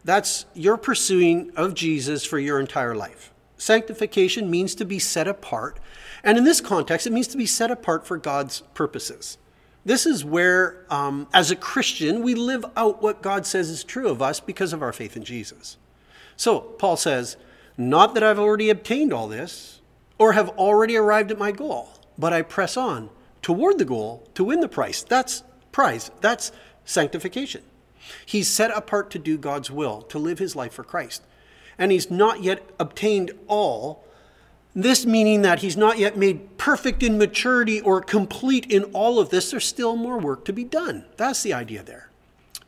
That's 0.03 0.45
your 0.53 0.77
pursuing 0.77 1.51
of 1.55 1.73
Jesus 1.73 2.25
for 2.25 2.39
your 2.39 2.59
entire 2.59 2.95
life. 2.95 3.33
Sanctification 3.57 4.51
means 4.51 4.75
to 4.75 4.85
be 4.85 4.99
set 4.99 5.27
apart. 5.27 5.79
And 6.23 6.37
in 6.37 6.43
this 6.43 6.61
context, 6.61 7.07
it 7.07 7.13
means 7.13 7.27
to 7.29 7.37
be 7.37 7.45
set 7.45 7.71
apart 7.71 8.05
for 8.05 8.17
God's 8.17 8.61
purposes. 8.73 9.37
This 9.87 10.05
is 10.05 10.25
where, 10.25 10.83
um, 10.89 11.29
as 11.33 11.49
a 11.49 11.55
Christian, 11.55 12.21
we 12.21 12.35
live 12.35 12.65
out 12.75 13.01
what 13.01 13.21
God 13.21 13.45
says 13.45 13.69
is 13.69 13.85
true 13.85 14.09
of 14.09 14.21
us 14.21 14.41
because 14.41 14.73
of 14.73 14.81
our 14.81 14.91
faith 14.91 15.15
in 15.15 15.23
Jesus. 15.23 15.77
So, 16.35 16.59
Paul 16.59 16.97
says, 16.97 17.37
Not 17.77 18.13
that 18.13 18.21
I've 18.21 18.37
already 18.37 18.69
obtained 18.69 19.13
all 19.13 19.29
this 19.29 19.79
or 20.17 20.33
have 20.33 20.49
already 20.49 20.97
arrived 20.97 21.31
at 21.31 21.39
my 21.39 21.53
goal, 21.53 21.87
but 22.17 22.33
I 22.33 22.41
press 22.41 22.75
on 22.75 23.09
toward 23.41 23.77
the 23.77 23.85
goal 23.85 24.27
to 24.33 24.43
win 24.43 24.59
the 24.59 24.67
prize. 24.67 25.05
That's 25.07 25.41
prize. 25.71 26.11
That's 26.19 26.51
sanctification. 26.83 27.63
He's 28.25 28.49
set 28.49 28.71
apart 28.71 29.09
to 29.11 29.19
do 29.19 29.37
God's 29.37 29.71
will, 29.71 30.01
to 30.01 30.19
live 30.19 30.39
his 30.39 30.53
life 30.53 30.73
for 30.73 30.83
Christ. 30.83 31.23
And 31.77 31.93
he's 31.93 32.11
not 32.11 32.43
yet 32.43 32.61
obtained 32.77 33.31
all, 33.47 34.03
this 34.77 35.07
meaning 35.07 35.41
that 35.41 35.59
he's 35.59 35.75
not 35.75 35.97
yet 35.97 36.15
made 36.15 36.55
perfect 36.59 37.01
in 37.01 37.17
maturity 37.17 37.81
or 37.81 37.99
complete 37.99 38.71
in 38.71 38.83
all 38.93 39.17
of 39.17 39.31
this. 39.31 39.49
There's 39.49 39.65
still 39.65 39.95
more 39.95 40.19
work 40.19 40.45
to 40.45 40.53
be 40.53 40.63
done. 40.63 41.03
That's 41.17 41.41
the 41.41 41.51
idea 41.51 41.81
there. 41.81 42.11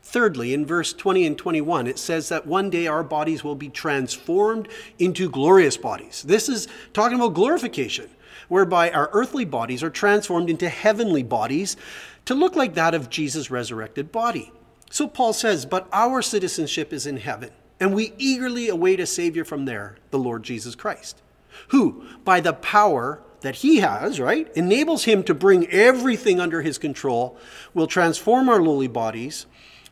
Thirdly, 0.02 0.52
in 0.52 0.66
verse 0.66 0.92
20 0.92 1.24
and 1.24 1.38
21, 1.38 1.86
it 1.86 2.00
says 2.00 2.28
that 2.28 2.48
one 2.48 2.68
day 2.68 2.88
our 2.88 3.04
bodies 3.04 3.44
will 3.44 3.54
be 3.54 3.68
transformed 3.68 4.66
into 4.98 5.30
glorious 5.30 5.76
bodies. 5.76 6.24
This 6.26 6.48
is 6.48 6.66
talking 6.92 7.16
about 7.16 7.34
glorification, 7.34 8.10
whereby 8.48 8.90
our 8.90 9.08
earthly 9.12 9.44
bodies 9.44 9.84
are 9.84 9.90
transformed 9.90 10.50
into 10.50 10.68
heavenly 10.68 11.22
bodies 11.22 11.76
to 12.24 12.34
look 12.34 12.56
like 12.56 12.74
that 12.74 12.92
of 12.92 13.08
Jesus' 13.08 13.52
resurrected 13.52 14.10
body. 14.10 14.50
So 14.90 15.06
Paul 15.06 15.32
says, 15.32 15.64
But 15.64 15.86
our 15.92 16.22
citizenship 16.22 16.92
is 16.92 17.06
in 17.06 17.18
heaven, 17.18 17.50
and 17.78 17.94
we 17.94 18.14
eagerly 18.18 18.68
await 18.68 18.98
a 18.98 19.06
Savior 19.06 19.44
from 19.44 19.64
there, 19.64 19.98
the 20.10 20.18
Lord 20.18 20.42
Jesus 20.42 20.74
Christ 20.74 21.22
who, 21.68 22.04
by 22.24 22.40
the 22.40 22.52
power 22.52 23.22
that 23.40 23.56
he 23.56 23.78
has, 23.78 24.20
right, 24.20 24.50
enables 24.54 25.04
him 25.04 25.22
to 25.24 25.34
bring 25.34 25.66
everything 25.68 26.40
under 26.40 26.62
his 26.62 26.78
control, 26.78 27.38
will 27.72 27.86
transform 27.86 28.48
our 28.48 28.60
lowly 28.60 28.88
bodies, 28.88 29.46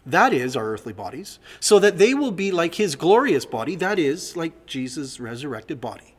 that 0.04 0.32
is, 0.32 0.56
our 0.56 0.66
earthly 0.66 0.92
bodies, 0.92 1.38
so 1.60 1.78
that 1.78 1.98
they 1.98 2.14
will 2.14 2.30
be 2.30 2.50
like 2.50 2.74
his 2.74 2.96
glorious 2.96 3.44
body, 3.46 3.74
that 3.76 3.98
is, 3.98 4.36
like 4.36 4.66
Jesus' 4.66 5.18
resurrected 5.20 5.80
body. 5.80 6.14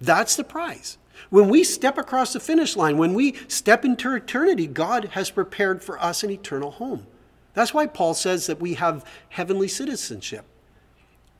That's 0.00 0.36
the 0.36 0.44
prize. 0.44 0.96
When 1.28 1.48
we 1.50 1.64
step 1.64 1.98
across 1.98 2.32
the 2.32 2.40
finish 2.40 2.76
line, 2.76 2.96
when 2.96 3.12
we 3.12 3.34
step 3.46 3.84
into 3.84 4.14
eternity, 4.14 4.66
God 4.66 5.10
has 5.12 5.30
prepared 5.30 5.82
for 5.82 6.02
us 6.02 6.24
an 6.24 6.30
eternal 6.30 6.70
home. 6.70 7.06
That's 7.52 7.74
why 7.74 7.86
Paul 7.86 8.14
says 8.14 8.46
that 8.46 8.60
we 8.60 8.74
have 8.74 9.04
heavenly 9.28 9.68
citizenship 9.68 10.44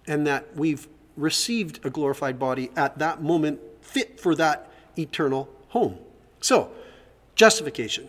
and 0.06 0.26
that 0.26 0.56
we've 0.56 0.86
received 1.20 1.84
a 1.84 1.90
glorified 1.90 2.38
body 2.38 2.70
at 2.76 2.98
that 2.98 3.22
moment, 3.22 3.60
fit 3.80 4.20
for 4.20 4.34
that 4.34 4.70
eternal 4.98 5.48
home. 5.68 5.98
So, 6.40 6.70
justification, 7.34 8.08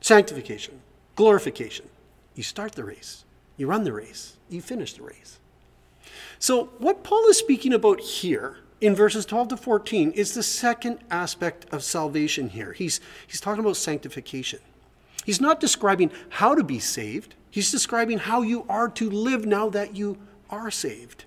sanctification, 0.00 0.80
glorification. 1.16 1.88
You 2.34 2.42
start 2.42 2.72
the 2.72 2.84
race, 2.84 3.24
you 3.56 3.66
run 3.66 3.84
the 3.84 3.92
race, 3.92 4.36
you 4.48 4.60
finish 4.60 4.94
the 4.94 5.02
race. 5.02 5.38
So, 6.38 6.66
what 6.78 7.02
Paul 7.02 7.26
is 7.28 7.38
speaking 7.38 7.72
about 7.72 8.00
here 8.00 8.58
in 8.80 8.94
verses 8.94 9.26
12 9.26 9.48
to 9.48 9.56
14 9.56 10.12
is 10.12 10.34
the 10.34 10.42
second 10.42 10.98
aspect 11.10 11.66
of 11.72 11.82
salvation 11.82 12.48
here. 12.48 12.72
He's, 12.72 13.00
he's 13.26 13.40
talking 13.40 13.60
about 13.60 13.76
sanctification. 13.76 14.60
He's 15.24 15.40
not 15.40 15.60
describing 15.60 16.10
how 16.30 16.54
to 16.54 16.64
be 16.64 16.78
saved, 16.78 17.34
he's 17.50 17.70
describing 17.70 18.18
how 18.18 18.42
you 18.42 18.64
are 18.68 18.88
to 18.88 19.10
live 19.10 19.44
now 19.44 19.68
that 19.70 19.94
you 19.94 20.18
are 20.48 20.70
saved. 20.70 21.24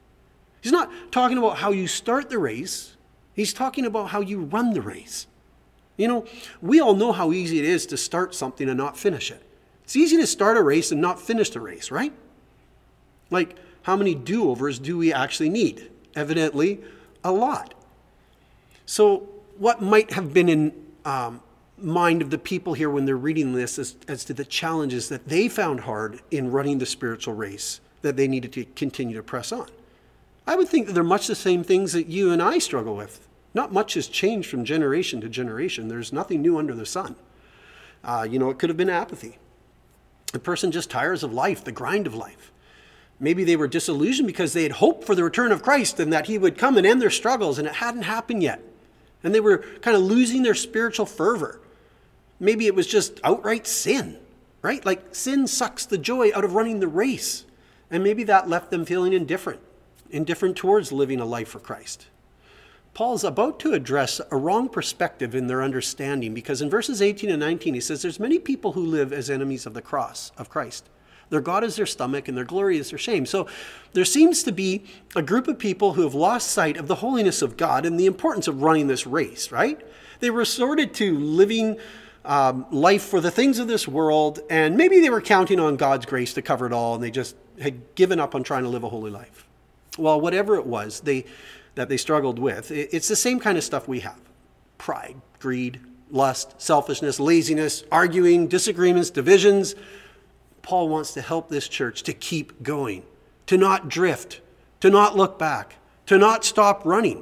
He's 0.64 0.72
not 0.72 0.90
talking 1.12 1.38
about 1.38 1.58
how 1.58 1.72
you 1.72 1.88
start 1.88 2.30
the 2.30 2.40
race, 2.40 2.96
he's 3.34 3.54
talking 3.54 3.86
about 3.86 4.10
how 4.10 4.22
you 4.22 4.40
run 4.40 4.74
the 4.74 4.82
race. 4.82 5.28
You 5.98 6.08
know, 6.08 6.26
we 6.62 6.80
all 6.80 6.96
know 6.96 7.12
how 7.12 7.34
easy 7.34 7.60
it 7.60 7.66
is 7.66 7.86
to 7.88 7.98
start 7.98 8.34
something 8.34 8.70
and 8.70 8.78
not 8.78 8.98
finish 8.98 9.30
it. 9.30 9.44
It's 9.84 9.98
easy 9.98 10.16
to 10.18 10.26
start 10.26 10.56
a 10.56 10.64
race 10.64 10.92
and 10.94 11.02
not 11.02 11.20
finish 11.20 11.50
the 11.50 11.60
race, 11.60 11.92
right? 11.92 12.14
Like, 13.30 13.58
how 13.82 13.98
many 13.98 14.16
do 14.16 14.50
overs 14.50 14.80
do 14.80 14.98
we 14.98 15.12
actually 15.12 15.50
need? 15.50 15.92
Evidently, 16.16 16.80
a 17.26 17.32
lot. 17.32 17.74
So, 18.86 19.28
what 19.58 19.82
might 19.82 20.14
have 20.14 20.34
been 20.34 20.48
in 20.48 20.74
um, 21.04 21.42
mind 21.78 22.22
of 22.22 22.30
the 22.30 22.38
people 22.38 22.74
here 22.74 22.90
when 22.90 23.04
they're 23.04 23.18
reading 23.18 23.54
this 23.54 23.78
as, 23.78 23.98
as 24.08 24.24
to 24.26 24.34
the 24.34 24.46
challenges 24.46 25.10
that 25.10 25.28
they 25.28 25.50
found 25.50 25.82
hard 25.82 26.22
in 26.32 26.52
running 26.52 26.78
the 26.78 26.86
spiritual 26.86 27.34
race 27.34 27.82
that 28.02 28.16
they 28.16 28.30
needed 28.30 28.54
to 28.54 28.64
continue 28.76 29.18
to 29.18 29.24
press 29.24 29.52
on? 29.52 29.68
I 30.46 30.56
would 30.56 30.68
think 30.68 30.88
that 30.88 30.94
they're 30.94 31.04
much 31.04 31.28
the 31.28 31.36
same 31.36 31.64
things 31.64 31.94
that 31.94 32.08
you 32.08 32.32
and 32.32 32.42
I 32.42 32.60
struggle 32.60 32.96
with. 32.96 33.28
Not 33.54 33.72
much 33.72 33.94
has 33.94 34.08
changed 34.08 34.50
from 34.50 34.66
generation 34.66 35.22
to 35.22 35.30
generation. 35.30 35.88
There's 35.88 36.12
nothing 36.12 36.42
new 36.42 36.58
under 36.58 36.74
the 36.74 36.86
sun. 36.86 37.16
Uh, 38.04 38.28
you 38.30 38.40
know, 38.40 38.50
it 38.50 38.60
could 38.60 38.70
have 38.70 38.78
been 38.78 38.90
apathy. 38.90 39.38
The 40.34 40.40
person 40.40 40.72
just 40.72 40.90
tires 40.90 41.24
of 41.24 41.32
life, 41.32 41.64
the 41.64 41.72
grind 41.72 42.08
of 42.08 42.16
life. 42.16 42.52
Maybe 43.20 43.44
they 43.44 43.56
were 43.56 43.68
disillusioned 43.68 44.28
because 44.28 44.54
they 44.54 44.64
had 44.64 44.74
hoped 44.74 45.06
for 45.06 45.16
the 45.16 45.24
return 45.24 45.52
of 45.52 45.62
Christ 45.62 46.00
and 46.00 46.12
that 46.12 46.26
he 46.26 46.38
would 46.38 46.58
come 46.58 46.78
and 46.78 46.86
end 46.86 47.02
their 47.02 47.12
struggles, 47.12 47.60
and 47.60 47.68
it 47.68 47.76
hadn't 47.76 48.02
happened 48.02 48.44
yet. 48.44 48.62
And 49.24 49.34
they 49.34 49.40
were 49.40 49.60
kind 49.82 49.96
of 49.96 50.04
losing 50.04 50.44
their 50.44 50.56
spiritual 50.56 51.06
fervor. 51.06 51.62
Maybe 52.40 52.66
it 52.66 52.76
was 52.76 52.88
just 52.88 53.22
outright 53.24 53.68
sin, 53.68 54.18
right? 54.62 54.84
Like 54.84 55.16
sin 55.16 55.48
sucks 55.48 55.86
the 55.86 55.98
joy 55.98 56.32
out 56.36 56.44
of 56.44 56.56
running 56.56 56.82
the 56.82 56.88
race. 56.88 57.46
And 57.90 58.04
maybe 58.04 58.24
that 58.26 58.50
left 58.50 58.72
them 58.72 58.84
feeling 58.84 59.14
indifferent 59.14 59.62
indifferent 60.14 60.56
towards 60.56 60.92
living 60.92 61.20
a 61.20 61.26
life 61.26 61.50
for 61.50 61.60
Christ. 61.60 62.08
Paul's 62.94 63.24
about 63.24 63.60
to 63.62 63.74
address 63.74 64.22
a 64.30 64.38
wrong 64.38 64.70
perspective 64.70 65.34
in 65.34 65.48
their 65.48 65.64
understanding 65.64 66.34
because 66.34 66.62
in 66.62 66.70
verses 66.70 67.02
18 67.02 67.32
and 67.32 67.40
19 67.40 67.74
he 67.74 67.82
says 67.82 68.04
there's 68.04 68.20
many 68.20 68.38
people 68.38 68.74
who 68.74 68.86
live 68.86 69.12
as 69.12 69.32
enemies 69.32 69.66
of 69.66 69.74
the 69.74 69.82
cross 69.82 70.32
of 70.38 70.50
Christ. 70.50 70.88
Their 71.32 71.42
God 71.42 71.64
is 71.64 71.76
their 71.76 71.88
stomach 71.88 72.28
and 72.28 72.38
their 72.38 72.46
glory 72.46 72.78
is 72.78 72.92
their 72.92 73.00
shame. 73.00 73.26
So 73.26 73.48
there 73.94 74.06
seems 74.06 74.44
to 74.44 74.52
be 74.52 74.84
a 75.16 75.24
group 75.24 75.48
of 75.48 75.58
people 75.58 75.94
who 75.94 76.04
have 76.04 76.14
lost 76.14 76.52
sight 76.52 76.78
of 76.78 76.88
the 76.88 76.96
holiness 76.96 77.42
of 77.42 77.58
God 77.58 77.88
and 77.88 78.00
the 78.00 78.06
importance 78.06 78.48
of 78.48 78.62
running 78.62 78.86
this 78.86 79.08
race, 79.08 79.52
right? 79.52 79.82
They 80.20 80.30
resorted 80.30 80.94
to 80.96 81.18
living 81.18 81.80
um, 82.24 82.68
life 82.70 83.02
for 83.02 83.20
the 83.20 83.32
things 83.32 83.58
of 83.58 83.68
this 83.68 83.88
world, 83.88 84.40
and 84.50 84.78
maybe 84.78 85.00
they 85.00 85.10
were 85.10 85.20
counting 85.20 85.60
on 85.60 85.76
God's 85.76 86.06
grace 86.06 86.34
to 86.36 86.42
cover 86.42 86.68
it 86.68 86.72
all, 86.72 86.96
and 86.96 87.04
they 87.04 87.12
just 87.12 87.36
had 87.60 87.96
given 87.96 88.20
up 88.20 88.36
on 88.36 88.44
trying 88.44 88.64
to 88.64 88.70
live 88.70 88.84
a 88.84 88.90
holy 88.90 89.12
life 89.12 89.46
well, 89.98 90.20
whatever 90.20 90.56
it 90.56 90.66
was 90.66 91.02
they, 91.02 91.26
that 91.76 91.90
they 91.90 91.98
struggled 91.98 92.40
with, 92.40 92.72
it's 92.72 93.08
the 93.08 93.16
same 93.16 93.40
kind 93.40 93.58
of 93.58 93.64
stuff 93.64 93.88
we 93.88 94.02
have 94.02 94.20
pride, 94.78 95.16
greed, 95.40 95.80
lust, 96.12 96.62
selfishness, 96.62 97.20
laziness, 97.20 97.84
arguing, 97.92 98.48
disagreements, 98.48 99.10
divisions. 99.10 99.76
Paul 100.62 100.90
wants 100.90 101.14
to 101.14 101.22
help 101.22 101.50
this 101.50 101.68
church 101.68 102.04
to 102.04 102.14
keep 102.14 102.64
going, 102.64 103.04
to 103.48 103.58
not 103.58 103.90
drift, 103.90 104.42
to 104.82 104.90
not 104.90 105.16
look 105.16 105.40
back, 105.40 105.78
to 106.06 106.18
not 106.18 106.44
stop 106.44 106.86
running. 106.86 107.22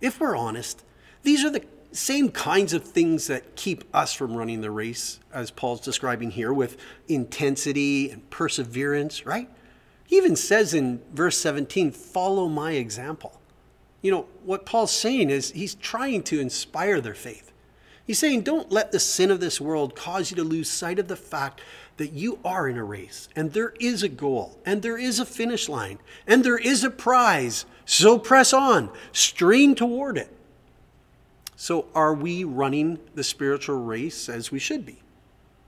If 0.00 0.20
we're 0.20 0.36
honest, 0.36 0.82
these 1.22 1.44
are 1.44 1.50
the 1.50 1.64
same 1.92 2.30
kinds 2.30 2.72
of 2.72 2.84
things 2.84 3.26
that 3.26 3.56
keep 3.56 3.84
us 3.94 4.12
from 4.12 4.34
running 4.34 4.60
the 4.60 4.70
race, 4.70 5.20
as 5.32 5.50
Paul's 5.50 5.80
describing 5.80 6.30
here, 6.30 6.52
with 6.52 6.76
intensity 7.08 8.10
and 8.10 8.28
perseverance, 8.30 9.26
right? 9.26 9.48
He 10.08 10.16
even 10.16 10.36
says 10.36 10.72
in 10.72 11.02
verse 11.12 11.36
17, 11.36 11.90
follow 11.90 12.48
my 12.48 12.72
example. 12.72 13.42
You 14.00 14.10
know, 14.10 14.26
what 14.42 14.64
Paul's 14.64 14.90
saying 14.90 15.28
is 15.28 15.50
he's 15.50 15.74
trying 15.74 16.22
to 16.24 16.40
inspire 16.40 17.02
their 17.02 17.14
faith. 17.14 17.52
He's 18.06 18.18
saying, 18.18 18.40
don't 18.40 18.72
let 18.72 18.90
the 18.90 19.00
sin 19.00 19.30
of 19.30 19.40
this 19.40 19.60
world 19.60 19.94
cause 19.94 20.30
you 20.30 20.36
to 20.38 20.44
lose 20.44 20.70
sight 20.70 20.98
of 20.98 21.08
the 21.08 21.14
fact 21.14 21.60
that 21.98 22.14
you 22.14 22.38
are 22.42 22.66
in 22.66 22.78
a 22.78 22.84
race 22.84 23.28
and 23.36 23.52
there 23.52 23.74
is 23.80 24.02
a 24.02 24.08
goal 24.08 24.58
and 24.64 24.80
there 24.80 24.96
is 24.96 25.20
a 25.20 25.26
finish 25.26 25.68
line 25.68 25.98
and 26.26 26.42
there 26.42 26.56
is 26.56 26.84
a 26.84 26.90
prize. 26.90 27.66
So 27.84 28.18
press 28.18 28.54
on, 28.54 28.88
strain 29.12 29.74
toward 29.74 30.16
it. 30.16 30.34
So, 31.54 31.88
are 31.94 32.14
we 32.14 32.44
running 32.44 32.98
the 33.14 33.24
spiritual 33.24 33.84
race 33.84 34.30
as 34.30 34.50
we 34.50 34.58
should 34.58 34.86
be? 34.86 35.02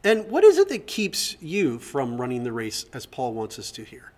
And 0.02 0.30
what 0.30 0.44
is 0.44 0.56
it 0.56 0.70
that 0.70 0.86
keeps 0.86 1.36
you 1.42 1.78
from 1.78 2.18
running 2.18 2.44
the 2.44 2.52
race 2.52 2.86
as 2.94 3.04
Paul 3.04 3.34
wants 3.34 3.58
us 3.58 3.70
to 3.72 3.84
hear? 3.84 4.12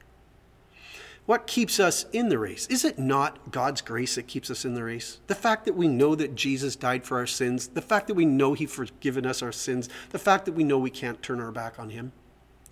What 1.25 1.47
keeps 1.47 1.79
us 1.79 2.05
in 2.12 2.29
the 2.29 2.38
race? 2.38 2.67
Is 2.67 2.85
it 2.85 2.99
not 2.99 3.52
God's 3.52 3.81
grace 3.81 4.17
that 4.17 4.26
keeps 4.26 4.50
us 4.50 4.64
in 4.64 4.75
the 4.75 4.83
race? 4.83 5.21
The 5.29 5.35
fact 5.37 5.64
that 5.67 5.76
we 5.76 5.87
know 5.87 6.14
that 6.17 6.35
Jesus 6.35 6.75
died 6.75 7.05
for 7.05 7.19
our 7.19 7.26
sins, 7.26 7.69
the 7.69 7.81
fact 7.81 8.09
that 8.09 8.14
we 8.14 8.25
know 8.25 8.55
He 8.55 8.67
forgiven 8.67 9.25
us 9.25 9.41
our 9.41 9.52
sins, 9.52 9.88
the 10.11 10.19
fact 10.19 10.47
that 10.47 10.52
we 10.52 10.64
know 10.64 10.79
we 10.79 10.91
can't 10.91 11.23
turn 11.23 11.41
our 11.41 11.52
back 11.52 11.79
on 11.79 11.91
Him. 11.91 12.12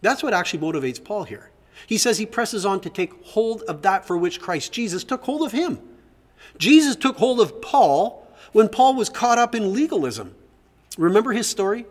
That's 0.02 0.23
what 0.23 0.35
actually 0.35 0.61
motivates 0.61 1.02
Paul 1.02 1.25
here. 1.25 1.50
He 1.87 1.99
says 1.99 2.19
he 2.19 2.26
presses 2.26 2.66
on 2.66 2.80
to 2.80 2.90
take 2.90 3.25
hold 3.25 3.62
of 3.62 3.83
that 3.83 4.04
for 4.04 4.16
which 4.16 4.40
Christ 4.40 4.73
Jesus 4.73 5.04
took 5.04 5.23
hold 5.25 5.42
of 5.42 5.52
him. 5.52 5.78
Jesus 6.59 6.97
took 6.97 7.16
hold 7.16 7.40
of 7.40 7.61
Paul 7.62 8.26
when 8.52 8.69
Paul 8.69 8.95
was 8.95 9.09
caught 9.09 9.38
up 9.38 9.54
in 9.54 9.73
legalism. 9.73 10.35
Remember 10.99 11.33
his 11.33 11.47
story? 11.47 11.87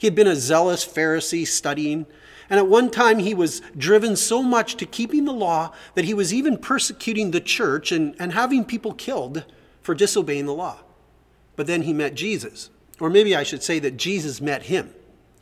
He 0.00 0.08
had 0.08 0.16
been 0.16 0.26
a 0.26 0.34
zealous 0.34 0.84
Pharisee 0.84 1.46
studying 1.46 2.06
and 2.50 2.58
at 2.58 2.66
one 2.66 2.90
time, 2.90 3.20
he 3.20 3.32
was 3.32 3.62
driven 3.78 4.16
so 4.16 4.42
much 4.42 4.74
to 4.76 4.84
keeping 4.84 5.24
the 5.24 5.32
law 5.32 5.72
that 5.94 6.04
he 6.04 6.12
was 6.12 6.34
even 6.34 6.58
persecuting 6.58 7.30
the 7.30 7.40
church 7.40 7.92
and, 7.92 8.16
and 8.18 8.32
having 8.32 8.64
people 8.64 8.92
killed 8.92 9.44
for 9.82 9.94
disobeying 9.94 10.46
the 10.46 10.52
law. 10.52 10.78
But 11.54 11.68
then 11.68 11.82
he 11.82 11.92
met 11.92 12.14
Jesus. 12.14 12.70
Or 12.98 13.08
maybe 13.08 13.36
I 13.36 13.44
should 13.44 13.62
say 13.62 13.78
that 13.78 13.96
Jesus 13.96 14.40
met 14.40 14.64
him. 14.64 14.92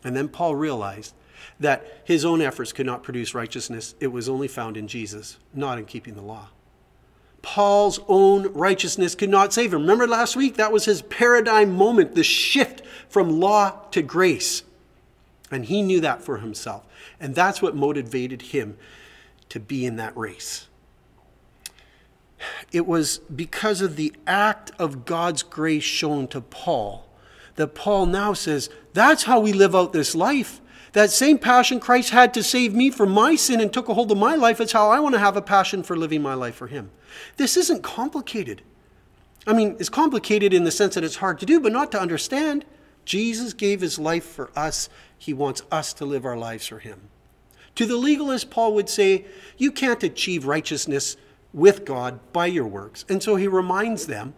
And 0.05 0.15
then 0.15 0.29
Paul 0.29 0.55
realized 0.55 1.15
that 1.59 2.03
his 2.05 2.27
own 2.27 2.43
efforts 2.43 2.75
could 2.75 2.87
not 2.87 3.03
produce 3.03 3.35
righteousness. 3.35 3.95
It 4.01 4.09
was 4.09 4.29
only 4.29 4.47
found 4.47 4.77
in 4.77 4.87
Jesus, 4.87 5.39
not 5.55 5.79
in 5.79 5.87
keeping 5.87 6.15
the 6.15 6.23
law. 6.23 6.51
Paul's 7.49 7.99
own 8.09 8.53
righteousness 8.53 9.15
could 9.15 9.31
not 9.31 9.55
save 9.55 9.73
him. 9.73 9.81
Remember 9.81 10.07
last 10.07 10.37
week? 10.37 10.57
That 10.57 10.71
was 10.71 10.85
his 10.85 11.01
paradigm 11.01 11.75
moment, 11.75 12.15
the 12.15 12.23
shift 12.23 12.83
from 13.09 13.41
law 13.41 13.71
to 13.93 14.03
grace. 14.03 14.65
And 15.51 15.65
he 15.65 15.81
knew 15.81 15.99
that 16.03 16.21
for 16.21 16.37
himself. 16.37 16.85
And 17.19 17.35
that's 17.35 17.63
what 17.63 17.75
motivated 17.75 18.43
him 18.43 18.77
to 19.49 19.59
be 19.59 19.87
in 19.87 19.97
that 19.97 20.15
race. 20.15 20.69
It 22.71 22.87
was 22.87 23.21
because 23.35 23.81
of 23.81 23.97
the 23.97 24.15
act 24.27 24.73
of 24.79 25.07
God's 25.07 25.43
grace 25.43 25.85
shown 25.85 26.29
to 26.29 26.43
Paul 26.43 27.09
that 27.55 27.75
Paul 27.75 28.05
now 28.05 28.35
says, 28.35 28.69
That's 28.93 29.23
how 29.23 29.41
we 29.41 29.55
live 29.55 29.75
out 29.75 29.95
this 29.95 30.15
life. 30.15 30.61
That 30.93 31.11
same 31.11 31.39
passion 31.39 31.81
Christ 31.81 32.11
had 32.11 32.33
to 32.35 32.43
save 32.43 32.75
me 32.75 32.91
from 32.91 33.11
my 33.11 33.37
sin 33.37 33.61
and 33.61 33.73
took 33.73 33.89
a 33.89 33.95
hold 33.95 34.11
of 34.11 34.19
my 34.19 34.35
life, 34.35 34.61
it's 34.61 34.73
how 34.73 34.89
I 34.91 35.01
want 35.01 35.15
to 35.15 35.21
have 35.21 35.37
a 35.37 35.43
passion 35.43 35.83
for 35.83 35.97
living 35.97 36.23
my 36.23 36.35
life 36.35 36.55
for 36.55 36.67
Him. 36.67 36.91
This 37.37 37.57
isn't 37.57 37.83
complicated. 37.83 38.63
I 39.47 39.53
mean, 39.53 39.77
it's 39.79 39.89
complicated 39.89 40.53
in 40.53 40.65
the 40.65 40.71
sense 40.71 40.95
that 40.95 41.05
it's 41.05 41.17
hard 41.17 41.39
to 41.41 41.47
do, 41.47 41.61
but 41.61 41.73
not 41.73 41.93
to 41.93 42.01
understand. 42.01 42.65
Jesus 43.05 43.53
gave 43.53 43.81
His 43.81 43.99
life 43.99 44.25
for 44.25 44.51
us, 44.57 44.89
He 45.19 45.33
wants 45.33 45.63
us 45.71 45.93
to 45.95 46.05
live 46.05 46.25
our 46.25 46.37
lives 46.37 46.67
for 46.67 46.79
Him. 46.79 47.09
To 47.77 47.87
the 47.87 47.97
legalist, 47.97 48.51
Paul 48.51 48.75
would 48.75 48.89
say, 48.89 49.27
You 49.57 49.71
can't 49.71 50.03
achieve 50.03 50.47
righteousness 50.47 51.17
with 51.53 51.85
God 51.85 52.21
by 52.33 52.47
your 52.47 52.67
works. 52.67 53.05
And 53.09 53.23
so 53.23 53.37
he 53.37 53.47
reminds 53.47 54.07
them 54.07 54.35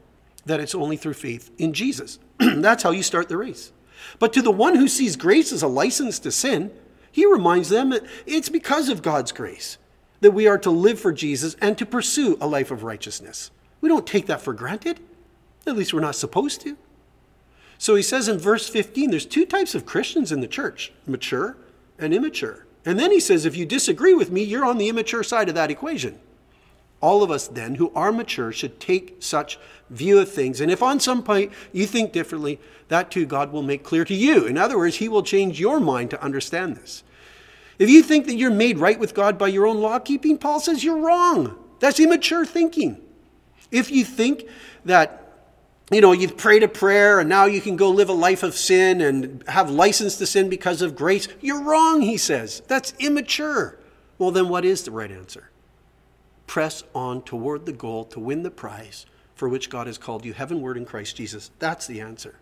that 0.47 0.61
it's 0.61 0.75
only 0.75 0.97
through 0.97 1.15
faith 1.15 1.51
in 1.59 1.73
Jesus. 1.73 2.19
That's 2.39 2.83
how 2.83 2.91
you 2.91 3.03
start 3.03 3.29
the 3.29 3.37
race. 3.37 3.73
But 4.19 4.33
to 4.35 4.43
the 4.43 4.51
one 4.51 4.77
who 4.77 4.89
sees 4.89 5.17
grace 5.17 5.53
as 5.53 5.63
a 5.63 5.69
license 5.69 6.19
to 6.21 6.33
sin, 6.33 6.71
he 7.13 7.27
reminds 7.27 7.69
them 7.69 7.91
that 7.91 8.05
it's 8.27 8.49
because 8.49 8.89
of 8.89 9.03
God's 9.03 9.33
grace 9.33 9.79
that 10.21 10.33
we 10.33 10.47
are 10.47 10.59
to 10.59 10.71
live 10.71 11.01
for 11.01 11.13
Jesus 11.13 11.57
and 11.61 11.77
to 11.79 11.87
pursue 11.87 12.37
a 12.41 12.47
life 12.47 12.71
of 12.71 12.83
righteousness. 12.83 13.51
We 13.81 13.89
don't 13.89 14.07
take 14.07 14.27
that 14.27 14.43
for 14.43 14.53
granted. 14.53 15.01
At 15.67 15.77
least 15.77 15.95
we're 15.95 16.01
not 16.01 16.15
supposed 16.15 16.61
to. 16.63 16.77
So 17.79 17.95
he 17.95 18.03
says 18.03 18.29
in 18.29 18.39
verse 18.39 18.69
15 18.69 19.11
there's 19.11 19.27
two 19.27 19.47
types 19.47 19.75
of 19.75 19.87
Christians 19.87 20.33
in 20.33 20.41
the 20.41 20.49
church 20.49 20.93
mature 21.07 21.57
and 21.99 22.13
immature. 22.13 22.67
And 22.85 22.99
then 22.99 23.11
he 23.11 23.21
says, 23.21 23.45
if 23.45 23.57
you 23.57 23.67
disagree 23.67 24.15
with 24.15 24.31
me, 24.31 24.43
you're 24.43 24.65
on 24.65 24.79
the 24.79 24.89
immature 24.89 25.23
side 25.23 25.49
of 25.49 25.55
that 25.55 25.71
equation. 25.71 26.19
All 27.01 27.23
of 27.23 27.31
us, 27.31 27.49
then, 27.49 27.77
who 27.77 27.91
are 27.95 28.13
mature, 28.13 28.53
should 28.53 28.79
take 28.79 29.17
such 29.21 29.59
view 29.89 30.19
of 30.19 30.31
things. 30.31 30.61
And 30.61 30.71
if 30.71 30.83
on 30.83 31.01
some 31.01 31.23
point 31.23 31.53
you 31.73 31.87
think 31.87 32.13
differently, 32.13 32.61
that 32.89 33.11
too 33.11 33.25
God 33.25 33.53
will 33.53 33.63
make 33.63 33.83
clear 33.83 34.05
to 34.05 34.15
you. 34.15 34.47
In 34.47 34.59
other 34.59 34.77
words, 34.77 34.97
He 34.97 35.09
will 35.09 35.23
change 35.23 35.59
your 35.59 35.81
mind 35.81 36.11
to 36.11 36.23
understand 36.23 36.77
this. 36.77 37.03
If 37.79 37.89
you 37.89 38.03
think 38.03 38.27
that 38.27 38.35
you're 38.35 38.51
made 38.51 38.79
right 38.79 38.99
with 38.99 39.15
God 39.15 39.39
by 39.39 39.49
your 39.49 39.67
own 39.67 39.81
law 39.81 39.99
keeping, 39.99 40.37
Paul 40.37 40.61
says 40.61 40.85
you're 40.85 41.01
wrong. 41.01 41.57
That's 41.79 41.99
immature 41.99 42.45
thinking. 42.45 43.01
If 43.71 43.91
you 43.91 44.05
think 44.05 44.45
that 44.85 45.21
you 45.91 46.01
know, 46.01 46.13
you've 46.13 46.37
prayed 46.37 46.63
a 46.63 46.69
prayer 46.69 47.19
and 47.19 47.29
now 47.29 47.47
you 47.47 47.61
can 47.61 47.77
go 47.77 47.91
live 47.91 48.09
a 48.09 48.13
life 48.15 48.45
of 48.45 48.55
sin 48.55 49.01
and 49.01 49.43
have 49.49 49.71
license 49.71 50.17
to 50.19 50.27
sin 50.27 50.49
because 50.49 50.83
of 50.83 50.95
grace. 50.95 51.27
You're 51.41 51.63
wrong, 51.63 52.01
he 52.03 52.17
says. 52.17 52.63
That's 52.69 52.95
immature. 53.01 53.77
Well, 54.17 54.31
then 54.31 54.49
what 54.49 54.65
is 54.65 54.85
the 54.85 54.93
right 54.93 55.11
answer? 55.11 55.50
Press 56.51 56.83
on 56.97 57.23
toward 57.23 57.65
the 57.65 57.73
goal 57.73 58.05
to 58.07 58.19
win 58.19 58.43
the 58.43 58.51
prize 58.51 59.07
for 59.37 59.49
which 59.49 59.71
God 59.71 59.87
has 59.87 59.99
called 59.99 60.25
you 60.25 60.33
heavenward 60.33 60.77
in 60.77 60.85
Christ 60.85 61.15
Jesus. 61.15 61.53
That's 61.61 61.87
the 61.87 62.01
answer. 62.01 62.41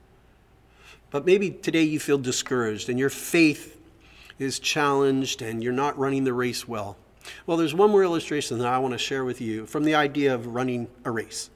But 1.10 1.26
maybe 1.26 1.50
today 1.50 1.82
you 1.82 2.00
feel 2.00 2.16
discouraged 2.16 2.88
and 2.88 2.98
your 2.98 3.10
faith 3.10 3.78
is 4.38 4.60
challenged 4.60 5.42
and 5.42 5.62
you're 5.62 5.74
not 5.74 5.98
running 5.98 6.24
the 6.24 6.32
race 6.32 6.66
well. 6.66 6.96
Well, 7.44 7.58
there's 7.58 7.74
one 7.74 7.90
more 7.90 8.02
illustration 8.02 8.56
that 8.60 8.66
I 8.66 8.78
want 8.78 8.92
to 8.92 8.98
share 8.98 9.26
with 9.26 9.42
you 9.42 9.66
from 9.66 9.84
the 9.84 9.94
idea 9.94 10.34
of 10.34 10.46
running 10.46 10.88
a 11.04 11.10
race. 11.10 11.50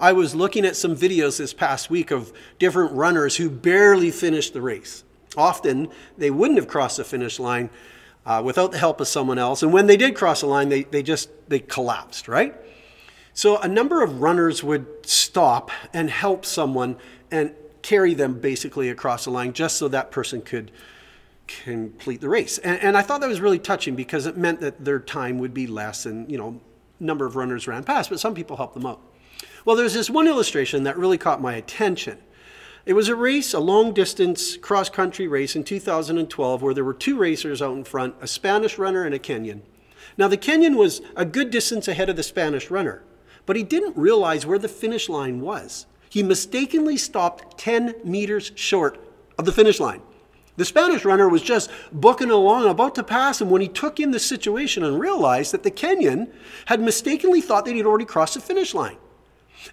I 0.00 0.12
was 0.12 0.34
looking 0.34 0.64
at 0.64 0.74
some 0.74 0.96
videos 0.96 1.38
this 1.38 1.54
past 1.54 1.88
week 1.88 2.10
of 2.10 2.32
different 2.58 2.94
runners 2.94 3.36
who 3.36 3.48
barely 3.48 4.10
finished 4.10 4.54
the 4.54 4.60
race. 4.60 5.04
Often 5.36 5.90
they 6.18 6.32
wouldn't 6.32 6.58
have 6.58 6.66
crossed 6.66 6.96
the 6.96 7.04
finish 7.04 7.38
line 7.38 7.70
uh, 8.26 8.42
without 8.44 8.72
the 8.72 8.78
help 8.78 9.00
of 9.00 9.08
someone 9.08 9.38
else. 9.38 9.62
And 9.62 9.72
when 9.72 9.86
they 9.86 9.96
did 9.96 10.14
cross 10.14 10.40
the 10.40 10.46
line, 10.46 10.68
they, 10.68 10.82
they 10.82 11.02
just 11.02 11.30
they 11.48 11.60
collapsed, 11.60 12.28
right? 12.28 12.54
So 13.32 13.58
a 13.58 13.68
number 13.68 14.02
of 14.02 14.20
runners 14.20 14.64
would 14.64 14.86
stop 15.06 15.70
and 15.92 16.10
help 16.10 16.44
someone 16.44 16.96
and 17.30 17.54
carry 17.82 18.14
them 18.14 18.40
basically 18.40 18.88
across 18.90 19.24
the 19.24 19.30
line 19.30 19.52
just 19.52 19.76
so 19.76 19.88
that 19.88 20.10
person 20.10 20.42
could 20.42 20.72
complete 21.46 22.20
the 22.20 22.28
race. 22.28 22.58
And, 22.58 22.80
and 22.80 22.96
I 22.96 23.02
thought 23.02 23.20
that 23.20 23.28
was 23.28 23.40
really 23.40 23.58
touching 23.58 23.94
because 23.94 24.26
it 24.26 24.36
meant 24.36 24.60
that 24.60 24.84
their 24.84 24.98
time 24.98 25.38
would 25.38 25.54
be 25.54 25.66
less 25.66 26.06
and, 26.06 26.30
you 26.30 26.38
know, 26.38 26.60
number 26.98 27.26
of 27.26 27.36
runners 27.36 27.68
ran 27.68 27.84
past, 27.84 28.10
but 28.10 28.18
some 28.18 28.34
people 28.34 28.56
helped 28.56 28.74
them 28.74 28.86
out. 28.86 29.00
Well, 29.64 29.76
there's 29.76 29.94
this 29.94 30.08
one 30.08 30.26
illustration 30.26 30.84
that 30.84 30.96
really 30.96 31.18
caught 31.18 31.40
my 31.40 31.54
attention. 31.54 32.18
It 32.86 32.94
was 32.94 33.08
a 33.08 33.16
race, 33.16 33.52
a 33.52 33.58
long 33.58 33.92
distance 33.92 34.56
cross 34.56 34.88
country 34.88 35.26
race 35.26 35.56
in 35.56 35.64
2012, 35.64 36.62
where 36.62 36.72
there 36.72 36.84
were 36.84 36.94
two 36.94 37.18
racers 37.18 37.60
out 37.60 37.76
in 37.76 37.82
front 37.82 38.14
a 38.20 38.28
Spanish 38.28 38.78
runner 38.78 39.02
and 39.02 39.12
a 39.12 39.18
Kenyan. 39.18 39.62
Now, 40.16 40.28
the 40.28 40.36
Kenyan 40.36 40.76
was 40.76 41.02
a 41.16 41.24
good 41.24 41.50
distance 41.50 41.88
ahead 41.88 42.08
of 42.08 42.14
the 42.14 42.22
Spanish 42.22 42.70
runner, 42.70 43.02
but 43.44 43.56
he 43.56 43.64
didn't 43.64 43.96
realize 43.96 44.46
where 44.46 44.58
the 44.58 44.68
finish 44.68 45.08
line 45.08 45.40
was. 45.40 45.86
He 46.08 46.22
mistakenly 46.22 46.96
stopped 46.96 47.58
10 47.58 47.96
meters 48.04 48.52
short 48.54 49.00
of 49.36 49.46
the 49.46 49.52
finish 49.52 49.80
line. 49.80 50.00
The 50.56 50.64
Spanish 50.64 51.04
runner 51.04 51.28
was 51.28 51.42
just 51.42 51.72
booking 51.90 52.30
along, 52.30 52.68
about 52.68 52.94
to 52.94 53.02
pass 53.02 53.40
him, 53.40 53.50
when 53.50 53.62
he 53.62 53.68
took 53.68 53.98
in 53.98 54.12
the 54.12 54.20
situation 54.20 54.84
and 54.84 55.00
realized 55.00 55.52
that 55.52 55.64
the 55.64 55.72
Kenyan 55.72 56.30
had 56.66 56.80
mistakenly 56.80 57.40
thought 57.40 57.64
that 57.64 57.74
he'd 57.74 57.84
already 57.84 58.04
crossed 58.04 58.34
the 58.34 58.40
finish 58.40 58.74
line. 58.74 58.96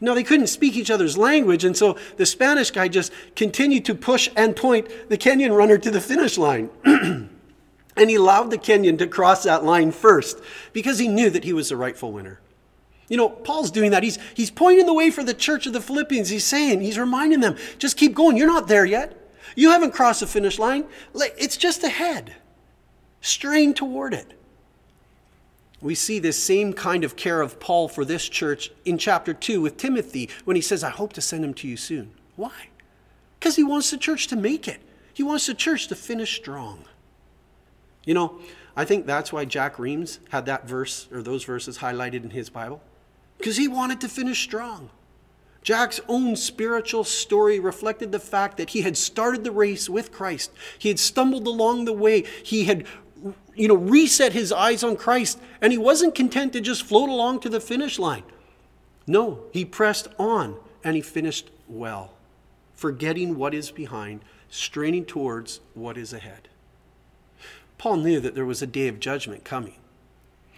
Now, 0.02 0.14
they 0.14 0.24
couldn't 0.24 0.48
speak 0.48 0.76
each 0.76 0.92
other's 0.92 1.18
language, 1.18 1.64
and 1.64 1.78
so 1.78 1.98
the 2.18 2.26
Spanish 2.26 2.72
guy 2.72 2.88
just 2.88 3.12
continued 3.36 3.86
to 3.86 3.96
push 3.96 4.30
and 4.36 4.56
point 4.56 4.88
the 5.10 5.18
Kenyan 5.18 5.56
runner 5.56 5.78
to 5.78 5.92
the 5.92 6.02
finish 6.02 6.38
line. 6.38 6.70
and 6.84 8.10
he 8.10 8.16
allowed 8.16 8.50
the 8.50 8.58
Kenyan 8.58 8.98
to 8.98 9.08
cross 9.08 9.44
that 9.44 9.64
line 9.64 9.92
first 9.92 10.40
because 10.72 11.00
he 11.00 11.08
knew 11.08 11.30
that 11.30 11.44
he 11.44 11.54
was 11.54 11.70
the 11.70 11.78
rightful 11.78 12.12
winner. 12.12 12.40
You 13.10 13.18
know, 13.18 13.30
Paul's 13.30 13.72
doing 13.72 13.92
that. 13.92 14.04
He's, 14.04 14.18
he's 14.34 14.50
pointing 14.50 14.86
the 14.86 14.94
way 14.94 15.12
for 15.12 15.24
the 15.24 15.34
church 15.34 15.68
of 15.68 15.74
the 15.74 15.82
Philippians. 15.82 16.30
He's 16.30 16.46
saying, 16.46 16.82
he's 16.82 16.98
reminding 16.98 17.42
them, 17.42 17.58
just 17.78 17.98
keep 17.98 18.16
going. 18.16 18.38
You're 18.38 18.48
not 18.48 18.68
there 18.68 18.86
yet. 18.86 19.20
You 19.56 19.70
haven't 19.70 19.92
crossed 19.92 20.22
the 20.22 20.28
finish 20.28 20.58
line. 20.58 20.86
It's 21.14 21.58
just 21.58 21.84
ahead. 21.84 22.34
Strain 23.22 23.74
toward 23.74 24.14
it. 24.14 24.34
We 25.84 25.96
see 25.96 26.18
this 26.18 26.42
same 26.42 26.72
kind 26.72 27.04
of 27.04 27.18
care 27.18 27.42
of 27.42 27.60
Paul 27.60 27.90
for 27.90 28.06
this 28.06 28.30
church 28.30 28.72
in 28.86 28.98
chapter 28.98 29.34
2 29.34 29.60
with 29.60 29.76
Timothy 29.76 30.30
when 30.46 30.56
he 30.56 30.62
says, 30.62 30.82
I 30.82 30.90
hope 30.90 31.12
to 31.14 31.22
send 31.22 31.44
him 31.44 31.54
to 31.56 31.68
you 31.68 31.76
soon. 31.76 32.14
Why? 32.38 32.70
Because 33.38 33.58
he 33.58 33.64
wants 33.64 33.92
the 33.92 33.98
church 33.98 34.28
to 34.28 34.38
make 34.38 34.68
it, 34.68 34.80
he 35.14 35.24
wants 35.24 35.46
the 35.46 35.54
church 35.54 35.88
to 35.90 35.96
finish 35.96 36.38
strong. 36.38 36.86
You 38.06 38.14
know, 38.14 38.40
I 38.78 38.86
think 38.86 39.06
that's 39.06 39.34
why 39.34 39.44
Jack 39.44 39.78
Reams 39.78 40.20
had 40.30 40.46
that 40.46 40.68
verse 40.68 41.10
or 41.12 41.22
those 41.22 41.44
verses 41.44 41.80
highlighted 41.80 42.24
in 42.24 42.30
his 42.30 42.50
Bible, 42.50 42.82
because 43.38 43.58
he 43.58 43.68
wanted 43.68 44.00
to 44.02 44.08
finish 44.08 44.42
strong. 44.42 44.90
Jack's 45.64 46.02
own 46.10 46.36
spiritual 46.36 47.06
story 47.06 47.60
reflected 47.60 48.12
the 48.12 48.20
fact 48.20 48.58
that 48.58 48.72
he 48.72 48.82
had 48.82 48.98
started 48.98 49.44
the 49.44 49.52
race 49.52 49.90
with 49.90 50.12
Christ. 50.12 50.52
He 50.78 50.90
had 50.90 51.00
stumbled 51.00 51.48
along 51.48 51.86
the 51.86 51.94
way. 51.94 52.26
He 52.44 52.66
had 52.66 52.86
you 53.56 53.68
know, 53.68 53.76
reset 53.76 54.34
his 54.34 54.52
eyes 54.52 54.84
on 54.84 54.96
Christ, 54.96 55.40
and 55.62 55.72
he 55.72 55.78
wasn't 55.78 56.16
content 56.16 56.54
to 56.54 56.62
just 56.62 56.84
float 56.84 57.10
along 57.10 57.40
to 57.42 57.50
the 57.50 57.60
finish 57.60 58.00
line. 58.00 58.24
No, 59.06 59.44
he 59.52 59.66
pressed 59.66 60.08
on 60.18 60.58
and 60.84 60.96
he 60.96 61.02
finished 61.02 61.50
well, 61.68 62.14
forgetting 62.74 63.38
what 63.38 63.54
is 63.54 63.72
behind, 63.72 64.22
straining 64.50 65.06
towards 65.06 65.60
what 65.74 65.98
is 65.98 66.14
ahead. 66.14 66.50
Paul 67.78 67.98
knew 67.98 68.20
that 68.20 68.36
there 68.36 68.46
was 68.46 68.62
a 68.62 68.68
day 68.68 68.88
of 68.88 69.00
judgment 69.00 69.44
coming. 69.44 69.76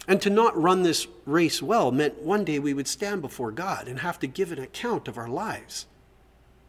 And 0.08 0.20
to 0.22 0.30
not 0.30 0.60
run 0.60 0.82
this 0.82 1.08
race 1.24 1.60
well 1.60 1.90
meant 1.90 2.22
one 2.22 2.44
day 2.44 2.58
we 2.60 2.74
would 2.74 2.86
stand 2.86 3.22
before 3.22 3.50
God 3.50 3.88
and 3.88 4.00
have 4.00 4.20
to 4.20 4.28
give 4.28 4.52
an 4.52 4.60
account 4.60 5.08
of 5.08 5.18
our 5.18 5.28
lives. 5.28 5.86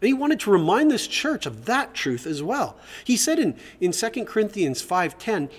And 0.02 0.08
he 0.08 0.14
wanted 0.14 0.40
to 0.42 0.52
remind 0.52 0.90
this 0.90 1.08
church 1.08 1.46
of 1.46 1.66
that 1.66 1.94
truth 1.94 2.26
as 2.26 2.42
well. 2.42 2.78
He 3.04 3.18
said 3.18 3.38
in, 3.40 3.56
in 3.80 3.92
2 3.92 4.26
Corinthians 4.26 4.84
5:10, 4.84 5.50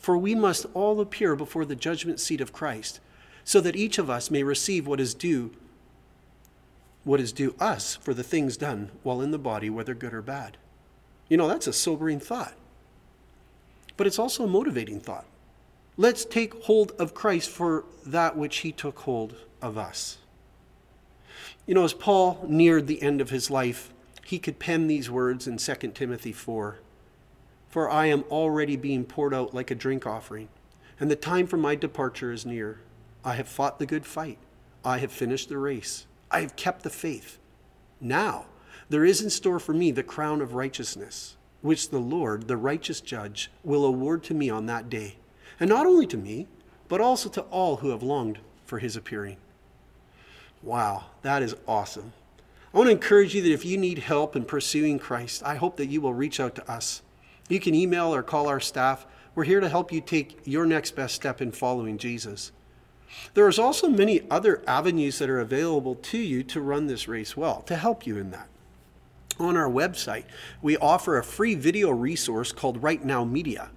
for 0.00 0.18
we 0.18 0.34
must 0.34 0.66
all 0.74 1.00
appear 1.00 1.36
before 1.36 1.64
the 1.64 1.76
judgment 1.76 2.18
seat 2.18 2.40
of 2.40 2.52
Christ, 2.52 2.98
so 3.44 3.60
that 3.60 3.76
each 3.76 3.98
of 3.98 4.10
us 4.10 4.30
may 4.30 4.42
receive 4.42 4.86
what 4.86 5.00
is 5.00 5.14
due 5.14 5.52
what 7.04 7.20
is 7.20 7.32
due 7.32 7.54
us 7.58 7.96
for 7.96 8.12
the 8.12 8.22
things 8.22 8.56
done 8.56 8.90
while 9.02 9.22
in 9.22 9.30
the 9.30 9.38
body, 9.38 9.70
whether 9.70 9.94
good 9.94 10.12
or 10.12 10.22
bad. 10.22 10.56
You 11.28 11.36
know, 11.36 11.48
that's 11.48 11.66
a 11.66 11.72
sobering 11.72 12.20
thought. 12.20 12.54
But 13.96 14.06
it's 14.06 14.18
also 14.18 14.44
a 14.44 14.48
motivating 14.48 15.00
thought. 15.00 15.26
Let's 15.96 16.24
take 16.24 16.64
hold 16.64 16.92
of 16.98 17.14
Christ 17.14 17.50
for 17.50 17.84
that 18.06 18.36
which 18.36 18.58
he 18.58 18.72
took 18.72 19.00
hold 19.00 19.34
of 19.60 19.76
us. 19.76 20.18
You 21.66 21.74
know, 21.74 21.84
as 21.84 21.92
Paul 21.92 22.44
neared 22.48 22.86
the 22.86 23.02
end 23.02 23.20
of 23.20 23.30
his 23.30 23.50
life, 23.50 23.92
he 24.24 24.38
could 24.38 24.58
pen 24.58 24.86
these 24.86 25.10
words 25.10 25.46
in 25.46 25.56
2 25.56 25.74
Timothy 25.94 26.32
4 26.32 26.78
For 27.70 27.88
I 27.88 28.06
am 28.06 28.24
already 28.24 28.76
being 28.76 29.04
poured 29.04 29.32
out 29.32 29.54
like 29.54 29.70
a 29.70 29.76
drink 29.76 30.06
offering, 30.06 30.48
and 30.98 31.10
the 31.10 31.16
time 31.16 31.46
for 31.46 31.56
my 31.56 31.76
departure 31.76 32.32
is 32.32 32.44
near. 32.44 32.80
I 33.24 33.34
have 33.34 33.48
fought 33.48 33.78
the 33.78 33.86
good 33.86 34.04
fight, 34.04 34.38
I 34.84 34.98
have 34.98 35.12
finished 35.12 35.48
the 35.48 35.58
race, 35.58 36.06
I 36.30 36.40
have 36.40 36.56
kept 36.56 36.82
the 36.82 36.90
faith. 36.90 37.38
Now, 38.00 38.46
there 38.88 39.04
is 39.04 39.22
in 39.22 39.30
store 39.30 39.60
for 39.60 39.72
me 39.72 39.92
the 39.92 40.02
crown 40.02 40.40
of 40.40 40.54
righteousness, 40.54 41.36
which 41.62 41.90
the 41.90 41.98
Lord, 41.98 42.48
the 42.48 42.56
righteous 42.56 43.00
judge, 43.00 43.50
will 43.62 43.84
award 43.84 44.24
to 44.24 44.34
me 44.34 44.50
on 44.50 44.66
that 44.66 44.90
day. 44.90 45.16
And 45.60 45.70
not 45.70 45.86
only 45.86 46.06
to 46.08 46.16
me, 46.16 46.48
but 46.88 47.00
also 47.00 47.28
to 47.28 47.42
all 47.42 47.76
who 47.76 47.90
have 47.90 48.02
longed 48.02 48.40
for 48.64 48.80
his 48.80 48.96
appearing. 48.96 49.36
Wow, 50.62 51.04
that 51.22 51.42
is 51.42 51.54
awesome. 51.68 52.12
I 52.74 52.78
want 52.78 52.88
to 52.88 52.92
encourage 52.92 53.34
you 53.34 53.42
that 53.42 53.52
if 53.52 53.64
you 53.64 53.78
need 53.78 54.00
help 54.00 54.34
in 54.34 54.44
pursuing 54.44 54.98
Christ, 54.98 55.42
I 55.44 55.54
hope 55.54 55.76
that 55.76 55.86
you 55.86 56.00
will 56.00 56.14
reach 56.14 56.40
out 56.40 56.54
to 56.56 56.70
us. 56.70 57.02
You 57.50 57.58
can 57.58 57.74
email 57.74 58.14
or 58.14 58.22
call 58.22 58.46
our 58.46 58.60
staff. 58.60 59.04
We're 59.34 59.44
here 59.44 59.58
to 59.60 59.68
help 59.68 59.92
you 59.92 60.00
take 60.00 60.38
your 60.44 60.64
next 60.64 60.92
best 60.92 61.16
step 61.16 61.42
in 61.42 61.50
following 61.50 61.98
Jesus. 61.98 62.52
There 63.34 63.48
is 63.48 63.58
also 63.58 63.88
many 63.88 64.22
other 64.30 64.62
avenues 64.68 65.18
that 65.18 65.28
are 65.28 65.40
available 65.40 65.96
to 65.96 66.18
you 66.18 66.44
to 66.44 66.60
run 66.60 66.86
this 66.86 67.08
race 67.08 67.36
well, 67.36 67.62
to 67.62 67.74
help 67.74 68.06
you 68.06 68.16
in 68.18 68.30
that. 68.30 68.46
On 69.40 69.56
our 69.56 69.68
website, 69.68 70.24
we 70.62 70.76
offer 70.76 71.18
a 71.18 71.24
free 71.24 71.56
video 71.56 71.90
resource 71.90 72.52
called 72.52 72.84
Right 72.84 73.04
Now 73.04 73.24
Media. 73.24 73.70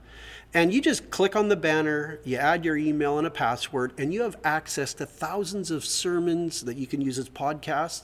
And 0.53 0.71
you 0.71 0.79
just 0.79 1.09
click 1.09 1.35
on 1.35 1.47
the 1.49 1.55
banner, 1.55 2.19
you 2.23 2.37
add 2.37 2.63
your 2.63 2.77
email 2.77 3.17
and 3.17 3.25
a 3.25 3.31
password, 3.31 3.93
and 3.97 4.13
you 4.13 4.21
have 4.21 4.37
access 4.43 4.93
to 4.95 5.07
thousands 5.07 5.71
of 5.71 5.83
sermons 5.83 6.61
that 6.61 6.77
you 6.77 6.85
can 6.85 7.01
use 7.01 7.17
as 7.17 7.27
podcasts 7.27 8.03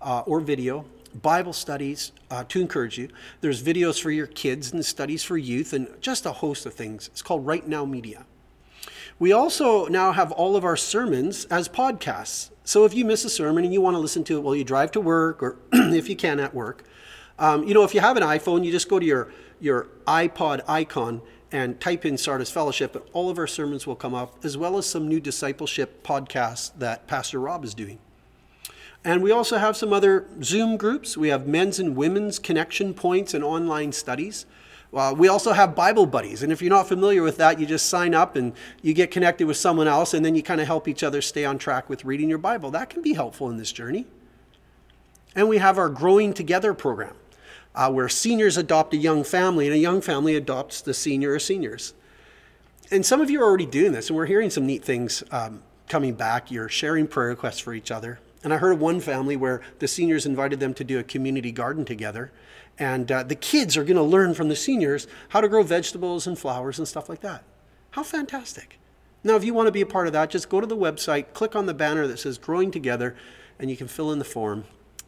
uh, 0.00 0.20
or 0.20 0.40
video, 0.40 0.86
Bible 1.14 1.52
studies 1.52 2.12
uh, 2.30 2.44
to 2.48 2.60
encourage 2.60 2.98
you. 2.98 3.08
There's 3.40 3.62
videos 3.62 4.00
for 4.00 4.10
your 4.10 4.26
kids 4.26 4.72
and 4.72 4.84
studies 4.84 5.22
for 5.22 5.36
youth, 5.36 5.72
and 5.72 5.88
just 6.00 6.26
a 6.26 6.32
host 6.32 6.66
of 6.66 6.74
things. 6.74 7.08
It's 7.08 7.22
called 7.22 7.46
Right 7.46 7.66
Now 7.66 7.84
Media. 7.84 8.24
We 9.18 9.32
also 9.32 9.86
now 9.86 10.12
have 10.12 10.32
all 10.32 10.56
of 10.56 10.64
our 10.64 10.76
sermons 10.76 11.44
as 11.46 11.68
podcasts. 11.68 12.50
So 12.64 12.84
if 12.84 12.94
you 12.94 13.04
miss 13.04 13.24
a 13.24 13.30
sermon 13.30 13.64
and 13.64 13.74
you 13.74 13.80
want 13.80 13.94
to 13.94 13.98
listen 13.98 14.24
to 14.24 14.38
it 14.38 14.40
while 14.40 14.56
you 14.56 14.64
drive 14.64 14.92
to 14.92 15.00
work, 15.00 15.42
or 15.42 15.58
if 15.72 16.08
you 16.08 16.16
can 16.16 16.40
at 16.40 16.54
work, 16.54 16.84
um, 17.38 17.64
you 17.64 17.74
know, 17.74 17.84
if 17.84 17.94
you 17.94 18.00
have 18.00 18.16
an 18.16 18.22
iPhone, 18.22 18.64
you 18.64 18.70
just 18.70 18.88
go 18.88 18.98
to 18.98 19.04
your, 19.04 19.32
your 19.60 19.88
iPod 20.06 20.62
icon 20.68 21.22
and 21.52 21.80
type 21.80 22.06
in 22.06 22.16
Sardis 22.16 22.50
Fellowship, 22.50 22.94
and 22.94 23.04
all 23.12 23.28
of 23.28 23.38
our 23.38 23.46
sermons 23.46 23.86
will 23.86 23.96
come 23.96 24.14
up, 24.14 24.44
as 24.44 24.56
well 24.56 24.78
as 24.78 24.86
some 24.86 25.08
new 25.08 25.20
discipleship 25.20 26.02
podcasts 26.02 26.70
that 26.78 27.06
Pastor 27.06 27.40
Rob 27.40 27.64
is 27.64 27.74
doing. 27.74 27.98
And 29.04 29.22
we 29.22 29.30
also 29.30 29.56
have 29.56 29.76
some 29.76 29.92
other 29.92 30.26
Zoom 30.42 30.76
groups. 30.76 31.16
We 31.16 31.28
have 31.28 31.46
men's 31.46 31.78
and 31.78 31.96
women's 31.96 32.38
connection 32.38 32.92
points 32.92 33.32
and 33.32 33.42
online 33.42 33.92
studies. 33.92 34.44
Uh, 34.92 35.14
we 35.16 35.28
also 35.28 35.52
have 35.52 35.74
Bible 35.74 36.04
buddies. 36.04 36.42
And 36.42 36.52
if 36.52 36.60
you're 36.60 36.70
not 36.70 36.88
familiar 36.88 37.22
with 37.22 37.36
that, 37.38 37.58
you 37.58 37.64
just 37.64 37.86
sign 37.86 38.14
up 38.14 38.36
and 38.36 38.52
you 38.82 38.92
get 38.92 39.10
connected 39.10 39.46
with 39.46 39.56
someone 39.56 39.86
else, 39.88 40.14
and 40.14 40.24
then 40.24 40.34
you 40.34 40.42
kind 40.42 40.60
of 40.60 40.66
help 40.66 40.88
each 40.88 41.02
other 41.02 41.22
stay 41.22 41.44
on 41.44 41.58
track 41.58 41.88
with 41.88 42.04
reading 42.04 42.28
your 42.28 42.38
Bible. 42.38 42.70
That 42.70 42.90
can 42.90 43.00
be 43.00 43.14
helpful 43.14 43.48
in 43.48 43.56
this 43.56 43.72
journey. 43.72 44.06
And 45.34 45.48
we 45.48 45.58
have 45.58 45.78
our 45.78 45.88
Growing 45.88 46.34
Together 46.34 46.74
program 46.74 47.14
uh, 47.74 47.90
where 47.90 48.08
seniors 48.08 48.56
adopt 48.56 48.92
a 48.94 48.96
young 48.96 49.24
family 49.24 49.66
and 49.66 49.74
a 49.74 49.78
young 49.78 50.00
family 50.00 50.34
adopts 50.34 50.80
the 50.80 50.92
senior 50.92 51.32
or 51.32 51.38
seniors. 51.38 51.94
And 52.90 53.06
some 53.06 53.20
of 53.20 53.30
you 53.30 53.40
are 53.40 53.44
already 53.44 53.66
doing 53.66 53.92
this, 53.92 54.08
and 54.08 54.16
we're 54.16 54.26
hearing 54.26 54.50
some 54.50 54.66
neat 54.66 54.84
things 54.84 55.22
um, 55.30 55.62
coming 55.88 56.14
back. 56.14 56.50
You're 56.50 56.68
sharing 56.68 57.06
prayer 57.06 57.28
requests 57.28 57.60
for 57.60 57.72
each 57.72 57.92
other. 57.92 58.18
And 58.42 58.54
I 58.54 58.56
heard 58.56 58.72
of 58.72 58.80
one 58.80 59.00
family 59.00 59.36
where 59.36 59.60
the 59.78 59.88
seniors 59.88 60.24
invited 60.24 60.60
them 60.60 60.72
to 60.74 60.84
do 60.84 60.98
a 60.98 61.02
community 61.04 61.52
garden 61.52 61.84
together. 61.84 62.32
And 62.78 63.12
uh, 63.12 63.22
the 63.22 63.34
kids 63.34 63.76
are 63.76 63.84
going 63.84 63.96
to 63.96 64.02
learn 64.02 64.34
from 64.34 64.48
the 64.48 64.56
seniors 64.56 65.06
how 65.30 65.40
to 65.40 65.48
grow 65.48 65.62
vegetables 65.62 66.26
and 66.26 66.38
flowers 66.38 66.78
and 66.78 66.88
stuff 66.88 67.08
like 67.08 67.20
that. 67.20 67.44
How 67.90 68.02
fantastic. 68.02 68.78
Now, 69.22 69.36
if 69.36 69.44
you 69.44 69.52
want 69.52 69.66
to 69.66 69.72
be 69.72 69.82
a 69.82 69.86
part 69.86 70.06
of 70.06 70.14
that, 70.14 70.30
just 70.30 70.48
go 70.48 70.60
to 70.60 70.66
the 70.66 70.76
website, 70.76 71.34
click 71.34 71.54
on 71.54 71.66
the 71.66 71.74
banner 71.74 72.06
that 72.06 72.18
says 72.18 72.38
Growing 72.38 72.70
Together, 72.70 73.14
and 73.58 73.70
you 73.70 73.76
can 73.76 73.88
fill 73.88 74.12
in 74.12 74.18
the 74.18 74.24
form, 74.24 74.64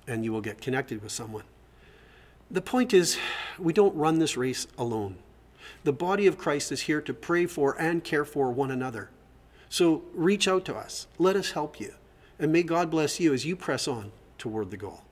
and 0.07 0.23
you 0.25 0.33
will 0.33 0.43
get 0.43 0.61
connected 0.61 1.03
with 1.03 1.13
someone. 1.13 1.45
The 2.51 2.61
point 2.61 2.93
is, 2.93 3.17
we 3.59 3.73
don't 3.73 3.97
run 3.97 4.19
this 4.19 4.37
race 4.37 4.67
alone. 4.77 5.17
The 5.85 5.93
body 5.95 6.27
of 6.27 6.37
Christ 6.37 6.71
is 6.71 6.83
here 6.83 7.01
to 7.01 7.15
pray 7.15 7.47
for 7.47 7.81
and 7.81 8.05
care 8.05 8.27
for 8.27 8.51
one 8.51 8.71
another. 8.71 9.09
So 9.71 10.03
reach 10.13 10.47
out 10.47 10.67
to 10.67 10.77
us. 10.77 11.07
Let 11.19 11.35
us 11.35 11.53
help 11.53 11.81
you. 11.81 11.95
And 12.43 12.51
may 12.51 12.65
God 12.65 12.91
bless 12.91 13.21
you 13.21 13.33
as 13.33 13.47
you 13.47 13.55
press 13.55 13.87
on 13.87 14.11
toward 14.37 14.73
the 14.73 14.77
goal. 14.77 15.05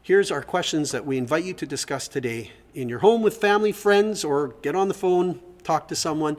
Here's 0.00 0.30
our 0.30 0.42
questions 0.42 0.92
that 0.92 1.04
we 1.04 1.18
invite 1.18 1.42
you 1.42 1.52
to 1.54 1.66
discuss 1.66 2.06
today 2.06 2.52
in 2.72 2.88
your 2.88 3.00
home 3.00 3.20
with 3.20 3.38
family, 3.38 3.72
friends, 3.72 4.22
or 4.22 4.54
get 4.62 4.76
on 4.76 4.86
the 4.86 4.94
phone, 4.94 5.40
talk 5.64 5.88
to 5.88 5.96
someone. 5.96 6.36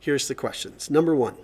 Here's 0.00 0.26
the 0.26 0.34
questions. 0.34 0.90
Number 0.90 1.14
one 1.14 1.36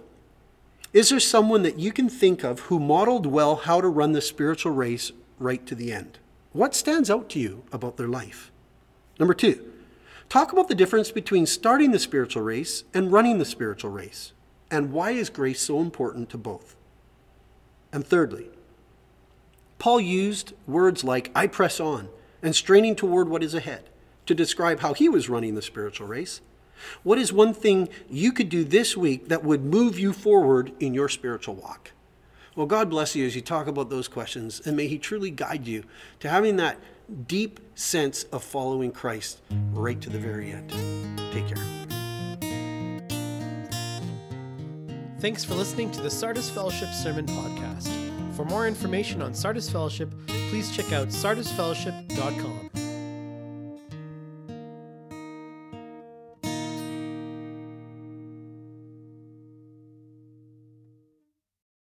Is 0.92 1.10
there 1.10 1.20
someone 1.20 1.62
that 1.62 1.78
you 1.78 1.92
can 1.92 2.08
think 2.08 2.42
of 2.42 2.60
who 2.60 2.80
modeled 2.80 3.24
well 3.24 3.54
how 3.54 3.80
to 3.80 3.86
run 3.86 4.10
the 4.10 4.20
spiritual 4.20 4.72
race 4.72 5.12
right 5.38 5.64
to 5.68 5.76
the 5.76 5.92
end? 5.92 6.18
What 6.50 6.74
stands 6.74 7.08
out 7.08 7.28
to 7.30 7.38
you 7.38 7.62
about 7.70 7.98
their 7.98 8.08
life? 8.08 8.50
Number 9.20 9.32
two, 9.32 9.64
talk 10.28 10.52
about 10.52 10.66
the 10.66 10.74
difference 10.74 11.12
between 11.12 11.46
starting 11.46 11.92
the 11.92 12.00
spiritual 12.00 12.42
race 12.42 12.82
and 12.92 13.12
running 13.12 13.38
the 13.38 13.44
spiritual 13.44 13.92
race, 13.92 14.32
and 14.72 14.92
why 14.92 15.12
is 15.12 15.30
grace 15.30 15.60
so 15.60 15.78
important 15.78 16.28
to 16.30 16.36
both? 16.36 16.74
And 17.92 18.06
thirdly, 18.06 18.48
Paul 19.78 20.00
used 20.00 20.54
words 20.66 21.04
like 21.04 21.30
I 21.34 21.46
press 21.46 21.80
on 21.80 22.08
and 22.42 22.54
straining 22.54 22.96
toward 22.96 23.28
what 23.28 23.42
is 23.42 23.54
ahead 23.54 23.84
to 24.26 24.34
describe 24.34 24.80
how 24.80 24.94
he 24.94 25.08
was 25.08 25.28
running 25.28 25.54
the 25.54 25.62
spiritual 25.62 26.06
race. 26.06 26.40
What 27.02 27.18
is 27.18 27.32
one 27.32 27.54
thing 27.54 27.88
you 28.10 28.32
could 28.32 28.48
do 28.48 28.64
this 28.64 28.96
week 28.96 29.28
that 29.28 29.44
would 29.44 29.64
move 29.64 29.98
you 29.98 30.12
forward 30.12 30.72
in 30.80 30.94
your 30.94 31.08
spiritual 31.08 31.54
walk? 31.54 31.92
Well, 32.54 32.66
God 32.66 32.90
bless 32.90 33.16
you 33.16 33.24
as 33.24 33.34
you 33.34 33.40
talk 33.40 33.66
about 33.66 33.88
those 33.88 34.08
questions, 34.08 34.60
and 34.64 34.76
may 34.76 34.86
He 34.86 34.98
truly 34.98 35.30
guide 35.30 35.66
you 35.66 35.84
to 36.20 36.28
having 36.28 36.56
that 36.56 36.78
deep 37.26 37.60
sense 37.74 38.24
of 38.24 38.42
following 38.42 38.92
Christ 38.92 39.40
right 39.72 40.00
to 40.00 40.10
the 40.10 40.18
very 40.18 40.50
end. 40.50 40.70
Take 41.32 41.48
care. 41.48 41.71
Thanks 45.22 45.44
for 45.44 45.54
listening 45.54 45.92
to 45.92 46.00
the 46.00 46.10
Sardis 46.10 46.50
Fellowship 46.50 46.92
Sermon 46.92 47.26
Podcast. 47.26 47.88
For 48.34 48.44
more 48.44 48.66
information 48.66 49.22
on 49.22 49.34
Sardis 49.34 49.70
Fellowship, 49.70 50.12
please 50.26 50.74
check 50.74 50.92
out 50.92 51.10
sardisfellowship.com. 51.10 52.81